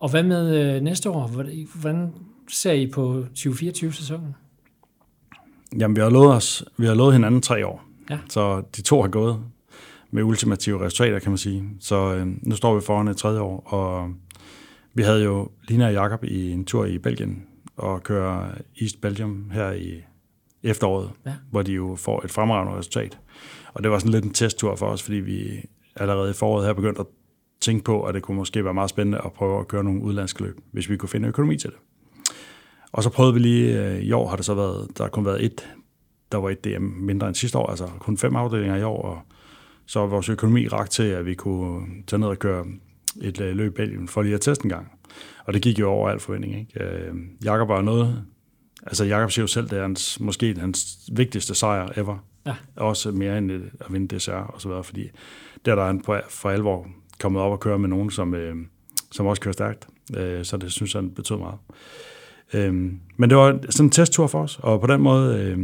Og 0.00 0.10
hvad 0.10 0.22
med 0.22 0.56
øh, 0.56 0.82
næste 0.82 1.10
år? 1.10 1.26
Hvordan 1.74 2.14
ser 2.48 2.72
I 2.72 2.86
på 2.86 3.24
2024-sæsonen? 3.38 4.34
Jamen, 5.78 5.96
vi 5.96 6.00
har 6.00 6.10
lovet, 6.10 6.34
os, 6.34 6.64
vi 6.76 6.86
har 6.86 6.94
lovet 6.94 7.12
hinanden 7.12 7.42
tre 7.42 7.66
år. 7.66 7.82
Ja. 8.10 8.18
Så 8.28 8.62
de 8.76 8.82
to 8.82 9.02
har 9.02 9.08
gået 9.08 9.40
med 10.10 10.22
ultimative 10.22 10.84
resultater, 10.84 11.18
kan 11.18 11.30
man 11.30 11.38
sige. 11.38 11.64
Så 11.80 12.14
øh, 12.14 12.26
nu 12.42 12.56
står 12.56 12.74
vi 12.74 12.80
foran 12.80 13.08
et 13.08 13.16
tredje 13.16 13.40
år, 13.40 13.60
og 13.66 14.14
vi 14.94 15.02
havde 15.02 15.24
jo 15.24 15.48
Lina 15.68 15.86
og 15.86 15.92
Jakob 15.92 16.24
i 16.24 16.50
en 16.50 16.64
tur 16.64 16.84
i 16.84 16.98
Belgien 16.98 17.46
og 17.76 18.02
køre 18.02 18.50
East 18.80 19.00
Belgium 19.00 19.50
her 19.52 19.72
i 19.72 20.02
efteråret, 20.62 21.10
ja. 21.26 21.34
hvor 21.50 21.62
de 21.62 21.72
jo 21.72 21.96
får 21.96 22.24
et 22.24 22.30
fremragende 22.30 22.78
resultat. 22.78 23.18
Og 23.74 23.82
det 23.82 23.90
var 23.90 23.98
sådan 23.98 24.12
lidt 24.12 24.24
en 24.24 24.32
testtur 24.32 24.76
for 24.76 24.86
os, 24.86 25.02
fordi 25.02 25.16
vi 25.16 25.64
allerede 25.96 26.30
i 26.30 26.34
foråret 26.34 26.66
her 26.66 26.72
begyndte 26.72 27.00
at 27.00 27.06
tænke 27.60 27.84
på, 27.84 28.02
at 28.02 28.14
det 28.14 28.22
kunne 28.22 28.36
måske 28.36 28.64
være 28.64 28.74
meget 28.74 28.90
spændende 28.90 29.20
at 29.24 29.32
prøve 29.32 29.60
at 29.60 29.68
køre 29.68 29.84
nogle 29.84 30.02
udlandske 30.02 30.42
løb, 30.42 30.58
hvis 30.72 30.90
vi 30.90 30.96
kunne 30.96 31.08
finde 31.08 31.28
økonomi 31.28 31.56
til 31.56 31.70
det. 31.70 31.78
Og 32.92 33.02
så 33.02 33.10
prøvede 33.10 33.34
vi 33.34 33.40
lige, 33.40 33.84
øh, 33.84 34.00
i 34.00 34.12
år 34.12 34.28
har 34.28 34.36
det 34.36 34.44
så 34.44 34.54
været, 34.54 34.98
der 34.98 35.04
har 35.04 35.08
kun 35.08 35.24
været 35.24 35.44
et, 35.44 35.68
der 36.32 36.38
var 36.38 36.50
et 36.50 36.64
DM 36.64 36.82
mindre 36.82 37.26
end 37.26 37.34
sidste 37.34 37.58
år, 37.58 37.66
altså 37.66 37.86
kun 37.98 38.18
fem 38.18 38.36
afdelinger 38.36 38.76
i 38.76 38.82
år, 38.82 39.02
og 39.02 39.20
så 39.86 40.00
var 40.00 40.06
vores 40.06 40.28
økonomi 40.28 40.68
ret 40.68 40.90
til, 40.90 41.02
at 41.02 41.26
vi 41.26 41.34
kunne 41.34 41.86
tage 42.06 42.20
ned 42.20 42.28
og 42.28 42.38
køre 42.38 42.64
et 43.22 43.40
øh, 43.40 43.56
løb 43.56 43.72
i 43.72 43.74
Belgien 43.74 44.08
for 44.08 44.22
lige 44.22 44.34
at 44.34 44.40
teste 44.40 44.64
en 44.64 44.70
gang. 44.70 44.92
Og 45.44 45.52
det 45.52 45.62
gik 45.62 45.78
jo 45.78 45.90
over 45.90 46.08
al 46.10 46.20
forventning. 46.20 46.58
Ikke? 46.58 46.84
Øh, 46.84 47.14
Jakob 47.44 47.68
var 47.68 47.80
noget, 47.80 48.24
altså 48.86 49.04
Jakob 49.04 49.30
siger 49.30 49.42
jo 49.42 49.46
selv, 49.46 49.68
det 49.68 49.78
er 49.78 49.82
hans, 49.82 50.20
måske 50.20 50.54
hans 50.58 50.98
vigtigste 51.12 51.54
sejr 51.54 51.88
ever. 51.96 52.18
Ja. 52.46 52.54
Også 52.76 53.10
mere 53.10 53.38
end 53.38 53.52
at 53.52 53.92
vinde 53.92 54.16
DSR 54.16 54.32
og 54.32 54.60
så 54.60 54.68
videre, 54.68 54.84
fordi 54.84 55.10
der, 55.64 55.74
der 55.74 55.82
er 55.82 55.86
han 55.86 56.02
for 56.30 56.50
alvor 56.50 56.86
kommet 57.20 57.42
op 57.42 57.52
og 57.52 57.60
køre 57.60 57.78
med 57.78 57.88
nogen, 57.88 58.10
som, 58.10 58.34
øh, 58.34 58.56
som 59.12 59.26
også 59.26 59.42
kører 59.42 59.52
stærkt. 59.52 59.88
Øh, 60.16 60.44
så 60.44 60.56
det 60.56 60.72
synes 60.72 60.92
han 60.92 61.10
betød 61.10 61.38
meget. 61.38 61.58
Øh, 62.52 62.74
men 63.16 63.30
det 63.30 63.38
var 63.38 63.58
sådan 63.70 63.86
en 63.86 63.90
testtur 63.90 64.26
for 64.26 64.42
os, 64.42 64.58
og 64.62 64.80
på 64.80 64.86
den 64.86 65.00
måde, 65.00 65.38
øh, 65.38 65.58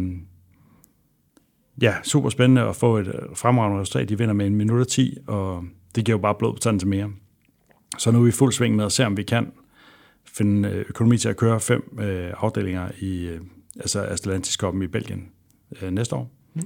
ja, 1.83 1.95
super 2.03 2.29
spændende 2.29 2.63
at 2.63 2.77
få 2.77 2.97
et 2.97 3.15
fremragende 3.35 3.81
resultat. 3.81 4.09
De 4.09 4.19
vinder 4.19 4.35
med 4.35 4.47
en 4.47 4.55
minut 4.55 4.81
og 4.81 4.89
10, 4.89 5.17
og 5.27 5.65
det 5.95 6.05
giver 6.05 6.19
jo 6.19 6.23
bare 6.23 6.35
blod 6.35 6.53
på 6.53 6.59
tanden 6.59 6.79
til 6.79 6.89
mere. 6.89 7.11
Så 7.99 8.11
nu 8.11 8.21
er 8.21 8.25
vi 8.25 8.31
fuld 8.31 8.53
sving 8.53 8.77
med 8.77 8.85
at 8.85 8.93
se, 8.93 9.07
om 9.07 9.17
vi 9.17 9.23
kan 9.23 9.53
finde 10.39 10.69
øh, 10.69 10.85
økonomi 10.89 11.19
til 11.19 11.29
at 11.29 11.37
køre 11.37 11.61
fem 11.61 11.99
øh, 12.01 12.33
afdelinger 12.37 12.89
i 12.99 13.27
øh, 13.27 13.41
altså 13.81 14.01
Atlantis 14.01 14.59
i 14.83 14.87
Belgien 14.87 15.29
øh, 15.83 15.91
næste 15.91 16.17
år. 16.17 16.31
Mm. 16.55 16.63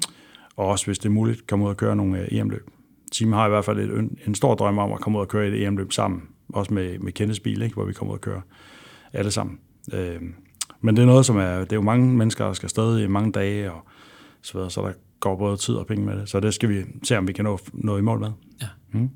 Og 0.57 0.67
også, 0.67 0.87
hvis 0.87 0.99
det 0.99 1.07
er 1.07 1.12
muligt, 1.12 1.47
komme 1.47 1.64
ud 1.64 1.71
og 1.71 1.76
køre 1.76 1.97
nogle 1.97 2.21
øh, 2.21 2.29
EM-løb. 2.31 2.71
Team 3.12 3.33
har 3.33 3.47
i 3.47 3.49
hvert 3.49 3.64
fald 3.64 3.79
et, 3.79 4.11
en 4.26 4.35
stor 4.35 4.55
drøm 4.55 4.79
om 4.79 4.93
at 4.93 5.00
komme 5.00 5.19
ud 5.19 5.23
og 5.23 5.29
køre 5.29 5.49
et 5.49 5.62
EM-løb 5.62 5.93
sammen. 5.93 6.23
Også 6.49 6.75
med, 6.75 6.99
med 6.99 7.12
Kendes 7.12 7.41
bil, 7.41 7.62
ikke? 7.62 7.75
hvor 7.75 7.85
vi 7.85 7.93
kommer 7.93 8.12
ud 8.12 8.19
og 8.19 8.21
køre 8.21 8.43
alle 9.12 9.31
sammen. 9.31 9.59
Øh, 9.93 10.21
men 10.81 10.97
det 10.97 11.02
er 11.02 11.07
noget, 11.07 11.26
som 11.26 11.37
er... 11.37 11.59
Det 11.59 11.73
er 11.73 11.76
jo 11.76 11.83
mange 11.83 12.17
mennesker, 12.17 12.45
der 12.45 12.52
skal 12.52 12.69
stadig 12.69 13.05
i 13.05 13.07
mange 13.07 13.33
dage, 13.33 13.73
og 13.73 13.81
så 14.43 14.52
videre, 14.52 14.71
så 14.71 14.83
der 14.83 14.93
går 15.21 15.37
både 15.37 15.57
tid 15.57 15.75
og 15.75 15.87
penge 15.87 16.07
med 16.07 16.17
det. 16.17 16.29
Så 16.29 16.41
det 16.41 16.55
skal 16.55 16.69
vi 16.69 16.85
se, 17.02 17.19
om 17.19 17.29
vi 17.29 17.33
kan 17.33 17.45
nå, 17.45 17.59
nå 17.73 17.97
i 17.97 18.00
mål 18.00 18.21
med. 18.21 18.31
Ja. 18.61 18.67
Mm. 18.93 19.11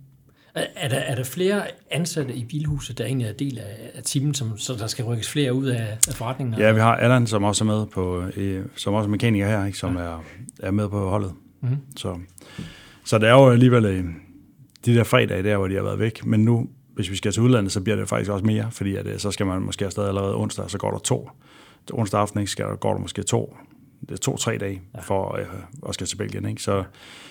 Er 0.57 0.89
der, 0.89 0.97
er 0.97 1.15
der 1.15 1.25
flere 1.25 1.63
ansatte 1.91 2.35
i 2.35 2.45
bilhuset, 2.45 2.99
der 2.99 3.05
egentlig 3.05 3.29
er 3.29 3.33
del 3.33 3.59
af, 3.59 3.91
af 3.95 4.03
teamen, 4.03 4.35
som, 4.35 4.59
så 4.59 4.75
der 4.75 4.87
skal 4.87 5.05
rykkes 5.05 5.31
flere 5.31 5.55
ud 5.55 5.67
af, 5.67 5.99
af 6.09 6.15
forretningen? 6.15 6.59
Ja, 6.59 6.73
vi 6.73 6.81
har 6.81 6.97
Allan, 6.97 7.27
som 7.27 7.45
også 7.45 7.65
er 7.65 7.67
med 7.67 7.87
på, 7.87 8.25
som 8.77 8.95
også 8.95 9.07
er 9.07 9.11
mekaniker 9.11 9.47
her, 9.47 9.67
ikke, 9.67 9.79
som 9.79 9.97
ja. 9.97 10.03
er, 10.03 10.25
er 10.61 10.71
med 10.71 10.89
på 10.89 11.09
holdet. 11.09 11.33
Mm. 11.61 11.77
Så, 11.97 12.19
så 13.05 13.19
det 13.19 13.29
er 13.29 13.33
jo 13.33 13.51
alligevel 13.51 13.85
øh, 13.85 14.05
de 14.87 14.95
der 14.95 15.05
fredage 15.05 15.43
der, 15.43 15.57
hvor 15.57 15.69
de 15.69 15.75
har 15.75 15.83
været 15.83 15.99
væk. 15.99 16.27
Men 16.27 16.45
nu, 16.45 16.69
hvis 16.95 17.11
vi 17.11 17.17
skal 17.17 17.33
til 17.33 17.43
udlandet, 17.43 17.73
så 17.73 17.81
bliver 17.81 17.97
det 17.97 18.09
faktisk 18.09 18.31
også 18.31 18.45
mere, 18.45 18.69
fordi 18.71 18.97
at, 18.97 19.07
øh, 19.07 19.19
så 19.19 19.31
skal 19.31 19.47
man 19.47 19.63
måske 19.63 19.85
afsted 19.85 20.09
allerede 20.09 20.37
onsdag, 20.37 20.71
så 20.71 20.79
går 20.79 20.91
der 20.91 20.99
to. 20.99 21.31
Onsdag 21.93 22.21
aften 22.21 22.41
ikke, 22.41 22.53
skal, 22.53 22.65
går 22.81 22.93
der 22.93 23.01
måske 23.01 23.23
to 23.23 23.57
to-tre 24.23 24.59
dage 24.59 24.83
ja. 24.95 25.01
for 25.01 25.37
øh, 25.37 25.47
at 25.89 25.95
skal 25.95 26.07
til 26.07 26.17
Belgien. 26.17 26.49
Ikke? 26.49 26.63
Så, 26.63 26.85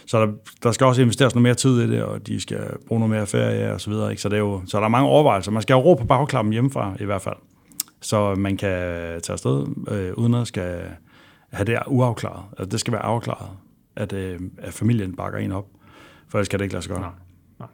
så 0.06 0.26
der, 0.26 0.32
der 0.64 0.72
skal 0.72 0.88
også 0.88 1.02
investeres 1.02 1.36
noget 1.36 1.44
mere 1.44 1.54
tid 1.54 1.82
i 1.82 1.92
det, 1.92 2.04
og 2.04 2.28
de 2.28 2.42
skal 2.42 2.60
bruge 2.88 3.00
noget 3.00 3.16
mere 3.16 3.28
ferie 3.28 3.74
og 3.74 3.82
så 3.82 3.90
videre. 3.90 4.10
Ikke? 4.10 4.22
Så, 4.22 4.30
det 4.30 4.36
er 4.36 4.40
jo, 4.40 4.62
så 4.66 4.78
der 4.78 4.86
er 4.86 4.90
mange 4.90 5.10
overvejelser. 5.10 5.52
Man 5.52 5.62
skal 5.62 5.74
jo 5.74 5.80
ro 5.80 5.94
på 5.94 6.06
bagklappen 6.06 6.54
hjemmefra 6.54 6.96
i 7.00 7.06
hvert 7.06 7.22
fald, 7.22 7.38
så 8.02 8.36
man 8.36 8.58
kan 8.58 8.70
tage 9.22 9.32
afsted, 9.34 9.66
øh, 9.92 10.14
uden 10.14 10.34
at 10.34 10.48
skal 10.48 10.82
have 11.52 11.66
det 11.66 11.80
uafklaret. 11.88 12.44
Altså, 12.58 12.66
det 12.66 12.80
skal 12.80 12.94
være 12.94 13.02
afklaret, 13.02 13.50
at, 13.96 14.14
øh, 14.14 14.40
at 14.58 14.74
familien 14.74 15.16
bakker 15.16 15.40
en 15.40 15.52
op, 15.52 15.68
for 16.28 16.38
ellers 16.38 16.46
skal 16.46 16.60
det 16.60 16.66
ikke 16.66 16.74
lade 16.74 16.84
sig 16.84 16.92
gøre. 16.92 17.02
Nej. 17.02 17.12
Nej. 17.60 17.68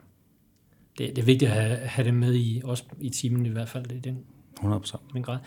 Det, 0.98 1.16
det 1.16 1.22
er 1.22 1.26
vigtigt 1.26 1.52
at 1.52 1.58
have, 1.62 1.78
have 1.78 2.06
det 2.06 2.14
med 2.14 2.36
i, 2.36 2.62
også 2.64 2.84
i 3.00 3.10
timen 3.10 3.46
i 3.46 3.50
hvert 3.50 3.70
fald, 3.70 3.92
i 3.92 4.00
den, 4.00 4.18
100%. 4.60 4.98
Den 5.14 5.24
grad. 5.24 5.38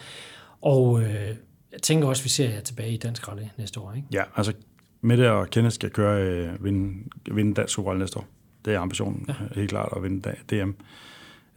Og 0.62 1.02
øh, 1.02 1.36
jeg 1.74 1.82
tænker 1.82 2.08
også, 2.08 2.20
at 2.20 2.24
vi 2.24 2.28
ser 2.28 2.50
jer 2.50 2.60
tilbage 2.60 2.92
i 2.92 2.96
Dansk 2.96 3.28
Rally 3.28 3.42
næste 3.58 3.80
år, 3.80 3.92
ikke? 3.92 4.08
Ja, 4.12 4.22
altså 4.36 4.52
Mette 5.00 5.32
og 5.32 5.50
Kenneth 5.50 5.74
skal 5.74 5.90
køre, 5.90 6.22
øh, 6.22 6.64
vinde, 6.64 7.10
vinde 7.30 7.54
Dansk 7.54 7.74
Super 7.74 7.94
næste 7.94 8.18
år. 8.18 8.26
Det 8.64 8.74
er 8.74 8.80
ambitionen, 8.80 9.24
ja. 9.28 9.34
helt 9.54 9.70
klart, 9.70 9.92
at 9.96 10.02
vinde 10.02 10.34
DM. 10.50 10.70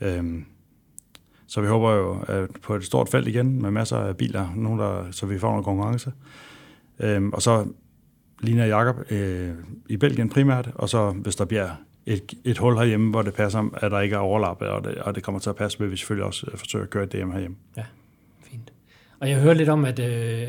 Øhm, 0.01 0.45
så 1.47 1.61
vi 1.61 1.67
håber 1.67 1.91
jo 1.91 2.19
at 2.27 2.49
på 2.61 2.75
et 2.75 2.83
stort 2.83 3.09
felt 3.09 3.27
igen, 3.27 3.61
med 3.61 3.71
masser 3.71 3.97
af 3.97 4.17
biler, 4.17 4.53
nogen 4.55 4.79
der, 4.79 5.11
så 5.11 5.25
vi 5.25 5.39
får 5.39 5.49
noget 5.49 5.65
konkurrence. 5.65 6.11
Øhm, 6.99 7.33
og 7.33 7.41
så 7.41 7.65
ligner 8.39 8.65
Jakob 8.65 9.11
øh, 9.11 9.53
i 9.89 9.97
Belgien 9.97 10.29
primært, 10.29 10.69
og 10.75 10.89
så 10.89 11.11
hvis 11.11 11.35
der 11.35 11.45
bliver 11.45 11.69
et, 12.05 12.33
et 12.43 12.57
hul 12.57 12.77
herhjemme, 12.77 13.09
hvor 13.09 13.21
det 13.21 13.33
passer, 13.33 13.69
at 13.73 13.91
der 13.91 13.99
ikke 13.99 14.15
er 14.15 14.19
overlap, 14.19 14.61
og 14.61 14.83
det, 14.83 14.95
og 14.95 15.15
det 15.15 15.23
kommer 15.23 15.39
til 15.39 15.49
at 15.49 15.55
passe, 15.55 15.79
vil 15.79 15.91
vi 15.91 15.97
selvfølgelig 15.97 16.25
også 16.25 16.51
forsøge 16.55 16.83
at 16.83 16.89
køre 16.89 17.03
et 17.03 17.13
DM 17.13 17.31
herhjemme. 17.31 17.57
Ja. 17.77 17.83
Og 19.19 19.29
jeg 19.29 19.37
hører 19.39 19.53
lidt 19.53 19.69
om, 19.69 19.85
at 19.85 19.99
øh, 19.99 20.47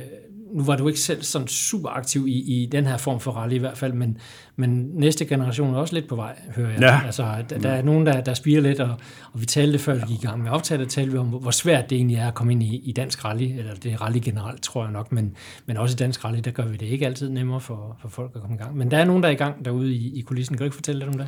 nu 0.53 0.65
var 0.65 0.77
du 0.77 0.89
ikke 0.89 1.01
selv 1.01 1.23
sådan 1.23 1.49
super 1.49 1.89
aktiv 1.89 2.27
i, 2.29 2.63
i 2.63 2.67
den 2.67 2.87
her 2.87 2.97
form 2.97 3.21
for 3.21 3.31
rally 3.31 3.55
i 3.55 3.59
hvert 3.59 3.79
fald, 3.79 3.93
men, 3.93 4.19
men 4.57 4.91
næste 4.95 5.25
generation 5.25 5.75
er 5.75 5.79
også 5.79 5.95
lidt 5.95 6.09
på 6.09 6.17
vej, 6.17 6.39
hører 6.57 6.71
jeg. 6.71 6.81
Ja. 6.81 7.01
Altså, 7.07 7.45
der, 7.51 7.59
der 7.59 7.69
er 7.69 7.83
nogen, 7.83 8.07
der, 8.07 8.21
der 8.21 8.35
spiger 8.35 8.61
lidt, 8.61 8.81
og, 8.81 8.97
og 9.33 9.41
vi 9.41 9.47
talte 9.47 9.79
før 9.79 9.95
vi 9.95 10.01
gik 10.09 10.25
i 10.25 10.27
gang 10.27 10.43
med 10.43 10.51
optaget, 10.51 10.89
talte 10.89 11.13
vi 11.13 11.19
om, 11.19 11.27
hvor 11.27 11.51
svært 11.51 11.91
det 11.91 11.97
egentlig 11.97 12.17
er 12.17 12.29
at 12.29 12.35
komme 12.35 12.53
ind 12.53 12.63
i, 12.63 12.77
i 12.85 12.93
dansk 12.93 13.25
rally, 13.25 13.59
eller 13.59 13.75
det 13.75 13.93
er 13.93 14.03
rally 14.03 14.19
generelt, 14.23 14.63
tror 14.63 14.83
jeg 14.83 14.93
nok, 14.93 15.13
men, 15.13 15.37
men 15.67 15.77
også 15.77 15.95
i 15.95 15.97
dansk 15.97 16.25
rally, 16.25 16.39
der 16.39 16.51
gør 16.51 16.67
vi 16.67 16.77
det 16.77 16.87
ikke 16.87 17.07
altid 17.07 17.31
nemmere 17.31 17.61
for, 17.61 17.97
for 18.01 18.09
folk 18.09 18.33
at 18.35 18.41
komme 18.41 18.57
i 18.57 18.59
gang. 18.59 18.77
Men 18.77 18.91
der 18.91 18.99
er 18.99 19.05
nogen, 19.05 19.23
der 19.23 19.29
er 19.29 19.33
i 19.33 19.37
gang 19.37 19.65
derude 19.65 19.95
i, 19.95 20.19
i 20.19 20.21
kulissen. 20.21 20.57
Kan 20.57 20.59
du 20.59 20.65
ikke 20.65 20.75
fortælle 20.75 20.99
lidt 20.99 21.09
om 21.09 21.19
det? 21.19 21.27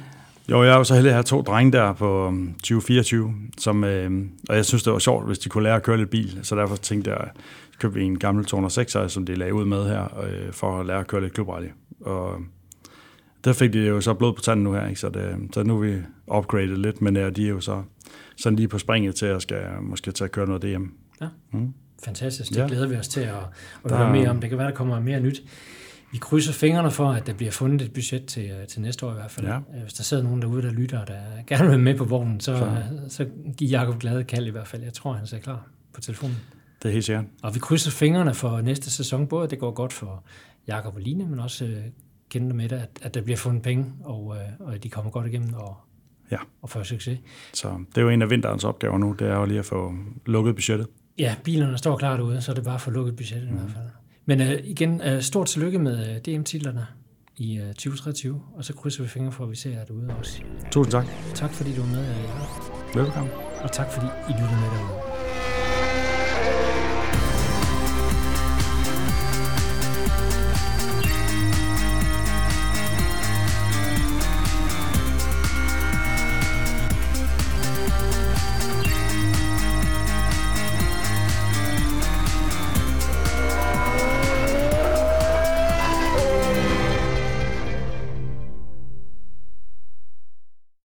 Jo, 0.50 0.62
jeg 0.62 0.72
er 0.72 0.76
jo 0.76 0.84
så 0.84 0.94
heldig 0.94 1.10
at 1.10 1.14
have 1.14 1.22
to 1.22 1.42
drenge 1.42 1.72
der 1.72 1.92
på 1.92 2.34
2024, 2.52 3.24
um, 3.24 3.50
som, 3.58 3.84
øh, 3.84 4.10
og 4.48 4.56
jeg 4.56 4.64
synes, 4.64 4.82
det 4.82 4.92
var 4.92 4.98
sjovt, 4.98 5.26
hvis 5.26 5.38
de 5.38 5.48
kunne 5.48 5.62
lære 5.62 5.76
at 5.76 5.82
køre 5.82 5.96
lidt 5.96 6.10
bil, 6.10 6.38
så 6.42 6.56
derfor 6.56 6.76
tænkte 6.76 7.10
jeg, 7.10 7.28
købte 7.78 7.98
vi 7.98 8.04
en 8.04 8.18
gammel 8.18 8.44
206, 8.44 8.96
som 9.08 9.26
de 9.26 9.34
lagde 9.34 9.54
ud 9.54 9.64
med 9.64 9.88
her, 9.88 10.22
øh, 10.24 10.52
for 10.52 10.80
at 10.80 10.86
lære 10.86 10.98
at 10.98 11.06
køre 11.06 11.20
lidt 11.20 11.32
klubrally. 11.32 11.68
Og 12.00 12.40
der 13.44 13.52
fik 13.52 13.72
de 13.72 13.78
jo 13.78 14.00
så 14.00 14.14
blod 14.14 14.32
på 14.32 14.40
tanden 14.40 14.64
nu 14.64 14.72
her, 14.72 14.88
ikke? 14.88 15.00
Så, 15.00 15.08
det, 15.08 15.36
så 15.54 15.62
nu 15.62 15.76
er 15.76 15.80
vi 15.80 15.96
upgradet 16.26 16.78
lidt, 16.78 17.02
men 17.02 17.16
ja, 17.16 17.30
de 17.30 17.44
er 17.44 17.50
jo 17.50 17.60
så 17.60 17.82
sådan 18.36 18.56
lige 18.56 18.68
på 18.68 18.78
springet 18.78 19.14
til 19.14 19.26
at 19.26 19.42
skal 19.42 19.62
måske 19.82 20.12
til 20.12 20.24
at 20.24 20.32
køre 20.32 20.46
noget 20.46 20.62
DM. 20.62 20.84
Ja. 21.20 21.26
Mm. 21.52 21.74
Fantastisk, 22.04 22.50
det 22.50 22.56
ja. 22.56 22.66
glæder 22.66 22.88
vi 22.88 22.96
os 22.96 23.08
til 23.08 23.20
at, 23.20 23.34
at 23.84 23.96
høre 23.96 24.12
mere 24.12 24.30
om. 24.30 24.40
Det 24.40 24.48
kan 24.48 24.58
være, 24.58 24.68
der 24.68 24.74
kommer 24.74 25.00
mere 25.00 25.20
nyt 25.20 25.42
vi 26.12 26.18
krydser 26.18 26.52
fingrene 26.52 26.90
for, 26.90 27.10
at 27.10 27.26
der 27.26 27.32
bliver 27.34 27.52
fundet 27.52 27.82
et 27.82 27.92
budget 27.92 28.26
til, 28.26 28.50
øh, 28.50 28.66
til 28.66 28.80
næste 28.80 29.06
år 29.06 29.10
i 29.10 29.14
hvert 29.14 29.30
fald. 29.30 29.46
Ja. 29.46 29.56
Øh, 29.56 29.82
hvis 29.82 29.92
der 29.92 30.02
sidder 30.02 30.22
nogen 30.22 30.42
derude, 30.42 30.62
der 30.62 30.70
lytter, 30.70 31.04
der 31.04 31.20
gerne 31.46 31.70
vil 31.70 31.80
med 31.80 31.94
på 31.94 32.04
vognen, 32.04 32.40
så, 32.40 32.56
så. 32.56 33.16
så 33.16 33.26
giv 33.56 33.68
Jacob 33.68 33.98
glade 33.98 34.24
kald 34.24 34.46
i 34.46 34.50
hvert 34.50 34.68
fald. 34.68 34.82
Jeg 34.82 34.92
tror, 34.92 35.12
han 35.12 35.26
er 35.32 35.38
klar 35.38 35.68
på 35.92 36.00
telefonen. 36.00 36.36
Det 36.82 36.88
er 36.88 36.92
helt 36.92 37.04
sikkert. 37.04 37.24
Og 37.42 37.54
vi 37.54 37.58
krydser 37.58 37.90
fingrene 37.90 38.34
for 38.34 38.60
næste 38.60 38.90
sæson, 38.90 39.26
både 39.26 39.48
det 39.48 39.58
går 39.58 39.70
godt 39.70 39.92
for 39.92 40.24
Jakob 40.66 40.94
og 40.94 41.00
Line, 41.00 41.26
men 41.26 41.40
også 41.40 41.64
uh, 42.34 42.42
med 42.42 42.68
det, 42.68 42.76
at, 42.76 42.88
at 43.02 43.14
der 43.14 43.20
bliver 43.20 43.36
fundet 43.36 43.62
penge, 43.62 43.86
og, 44.04 44.24
uh, 44.24 44.66
og 44.66 44.74
at 44.74 44.82
de 44.82 44.90
kommer 44.90 45.10
godt 45.10 45.26
igennem 45.26 45.54
og, 45.54 45.76
ja. 46.30 46.38
og 46.62 46.70
får 46.70 46.82
succes. 46.82 47.18
Så 47.52 47.84
det 47.88 47.98
er 47.98 48.02
jo 48.02 48.08
en 48.08 48.22
af 48.22 48.30
vinterens 48.30 48.64
opgaver 48.64 48.98
nu, 48.98 49.16
det 49.18 49.28
er 49.28 49.36
jo 49.36 49.44
lige 49.44 49.58
at 49.58 49.64
få 49.64 49.94
lukket 50.26 50.54
budgettet. 50.54 50.86
Ja, 51.18 51.36
bilerne 51.44 51.78
står 51.78 51.96
klar 51.96 52.16
derude, 52.16 52.42
så 52.42 52.52
er 52.52 52.54
det 52.54 52.64
bare 52.64 52.74
at 52.74 52.80
få 52.80 52.90
lukket 52.90 53.16
budgettet 53.16 53.50
mm. 53.50 53.56
i 53.56 53.58
hvert 53.58 53.70
fald. 53.70 53.84
Men 54.26 54.40
uh, 54.40 54.46
igen, 54.64 55.00
uh, 55.00 55.20
stort 55.20 55.46
tillykke 55.46 55.78
med 55.78 55.98
uh, 55.98 56.16
DM-titlerne 56.16 56.86
i 57.36 57.60
uh, 57.60 57.66
2023, 57.66 58.42
og 58.54 58.64
så 58.64 58.74
krydser 58.74 59.02
vi 59.02 59.08
fingre 59.08 59.32
for, 59.32 59.44
at 59.44 59.50
vi 59.50 59.56
ser 59.56 59.70
jer 59.70 59.84
derude 59.84 60.14
også. 60.18 60.42
Tusind 60.70 60.92
tak. 60.92 61.06
Tak 61.34 61.52
fordi 61.52 61.74
du 61.74 61.80
var 61.80 61.88
med, 61.88 62.14
uh, 62.14 62.96
Velkommen. 62.96 63.32
Og 63.62 63.72
tak 63.72 63.92
fordi 63.92 64.06
I 64.06 64.32
lyttede 64.32 64.60
med 64.60 64.70
derude. 64.70 65.59